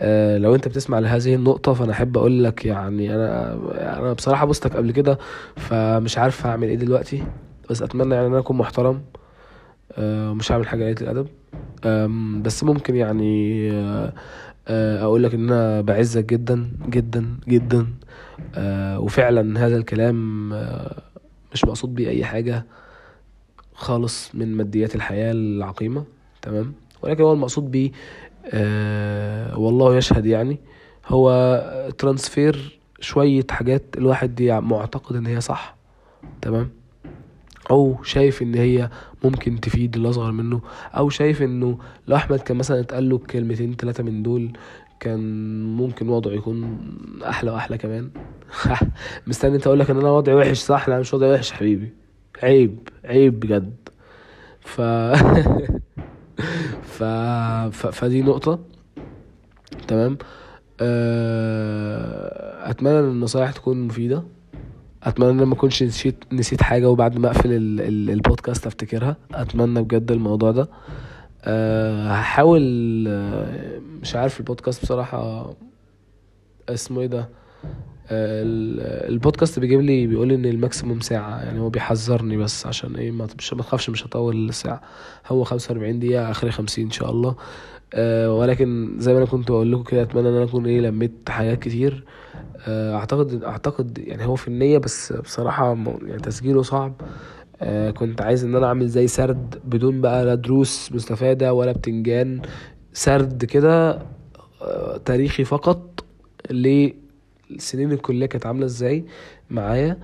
[0.00, 3.52] آه لو انت بتسمع لهذه النقطة فانا احب أقول لك يعني أنا
[3.98, 5.18] أنا بصراحة بوستك قبل كده
[5.56, 7.22] فمش عارف هعمل إيه دلوقتي.
[7.70, 9.00] بس اتمنى يعني ان أنا اكون محترم.
[10.32, 11.28] مش هعمل حاجة قليلة الأدب.
[12.42, 14.12] بس ممكن يعني آه،
[14.68, 17.86] آه، أقول لك إن أنا بعزك جدا جدا جدا.
[18.54, 21.02] آه، وفعلا هذا الكلام آه،
[21.52, 22.66] مش مقصود بيه أي حاجة
[23.74, 26.04] خالص من ماديات الحياة العقيمة
[26.42, 26.72] تمام؟
[27.02, 27.90] ولكن هو المقصود بيه
[28.52, 30.58] آه، والله يشهد يعني
[31.06, 31.30] هو
[31.98, 35.76] ترانسفير شوية حاجات الواحد معتقد إن هي صح
[36.42, 36.70] تمام؟
[37.70, 38.90] أو شايف إن هي
[39.24, 40.60] ممكن تفيد اللي اصغر منه
[40.96, 44.52] أو شايف إنه لو أحمد كان مثلا اتقال له كلمتين ثلاثة من دول
[45.00, 45.20] كان
[45.76, 46.78] ممكن وضعه يكون
[47.28, 48.10] أحلى وأحلى كمان.
[49.26, 51.92] مستني أنت أقول لك إن أنا وضعي وحش صح؟ لا مش وضعي وحش حبيبي.
[52.42, 53.88] عيب عيب بجد.
[54.60, 54.80] ف...
[56.96, 57.02] ف...
[57.72, 57.86] ف...
[57.86, 58.58] فدي نقطة.
[59.88, 60.18] تمام؟
[60.80, 64.22] آه، أتمنى إن النصايح تكون مفيدة.
[65.06, 67.80] أتمنى ان ما أكونش نسيت نسيت حاجة وبعد ما أقفل ال...
[67.80, 68.10] ال...
[68.10, 69.16] البودكاست أفتكرها.
[69.34, 70.68] أتمنى بجد الموضوع ده.
[71.44, 72.62] أه هحاول
[73.08, 75.50] آه، مش عارف البودكاست بصراحة
[76.68, 77.28] اسمه إيه ده؟
[78.10, 78.42] آه،
[79.08, 81.42] البودكاست بيجيب لي بيقول لي إن ال maximum ساعة.
[81.42, 84.80] يعني هو بيحذرني بس عشان إيه ما تخافش مش هطول الساعة.
[85.26, 87.36] هو خمسة وأربعين دقيقة آخري خمسين إن شاء الله.
[87.94, 91.12] أه ولكن زي ما أنا كنت بقول لكم كده أتمنى إن أنا أكون إيه لميت
[91.28, 91.92] حاجات كتير.
[91.94, 92.25] أه
[92.68, 96.94] أعتقد أعتقد يعني هو في النية بس بصراحة يعني تسجيله صعب.
[97.62, 102.42] أه كنت عايز إن أنا أعمل زي سرد بدون بقى لا دروس مستفادة ولا بتنجان.
[102.92, 104.02] سرد كده
[104.62, 106.04] أه تاريخي فقط
[106.50, 109.04] لسنين الكلية كانت عاملة إزاي
[109.50, 109.98] معايا.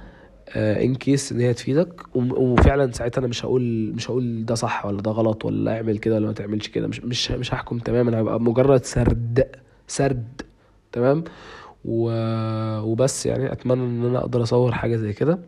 [0.56, 2.16] ان كيس إن هي تفيدك.
[2.16, 6.14] وفعلا ساعتها أنا مش هقول مش هقول ده صح ولا ده غلط ولا اعمل كده
[6.14, 6.86] ولا ما تعملش كده.
[6.86, 8.18] مش مش مش هحكم تماما.
[8.18, 9.44] هيبقى مجرد سرد
[9.86, 10.42] سرد
[10.92, 11.24] تمام؟
[11.84, 15.38] وبس يعني أتمنى إن أنا أقدر أصور حاجة زي كده.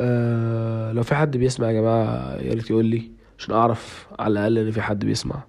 [0.00, 4.58] أه لو في حد بيسمع يا جماعة يا ريت يقول لي عشان أعرف على الأقل
[4.58, 5.42] إن في حد بيسمع.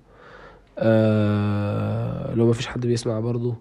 [0.78, 3.56] أه لو ما فيش حد بيسمع برضو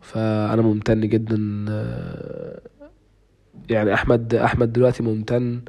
[0.00, 1.64] فأنا ممتن جدا.
[1.68, 2.60] أه
[3.70, 5.60] يعني أحمد أحمد دلوقتي ممتن.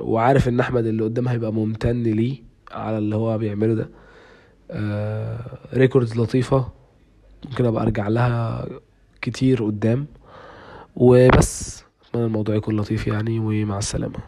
[0.00, 2.42] وعارف إن أحمد اللي قدام هيبقى ممتن ليه
[2.72, 3.88] على اللي هو بيعمله ده.
[5.74, 6.68] ريكوردز لطيفة.
[7.44, 8.66] ممكن أبقى أرجع لها
[9.22, 10.06] كتير قدام.
[10.96, 14.18] وبس أتمنى الموضوع يكون لطيف يعني ومع السلامة.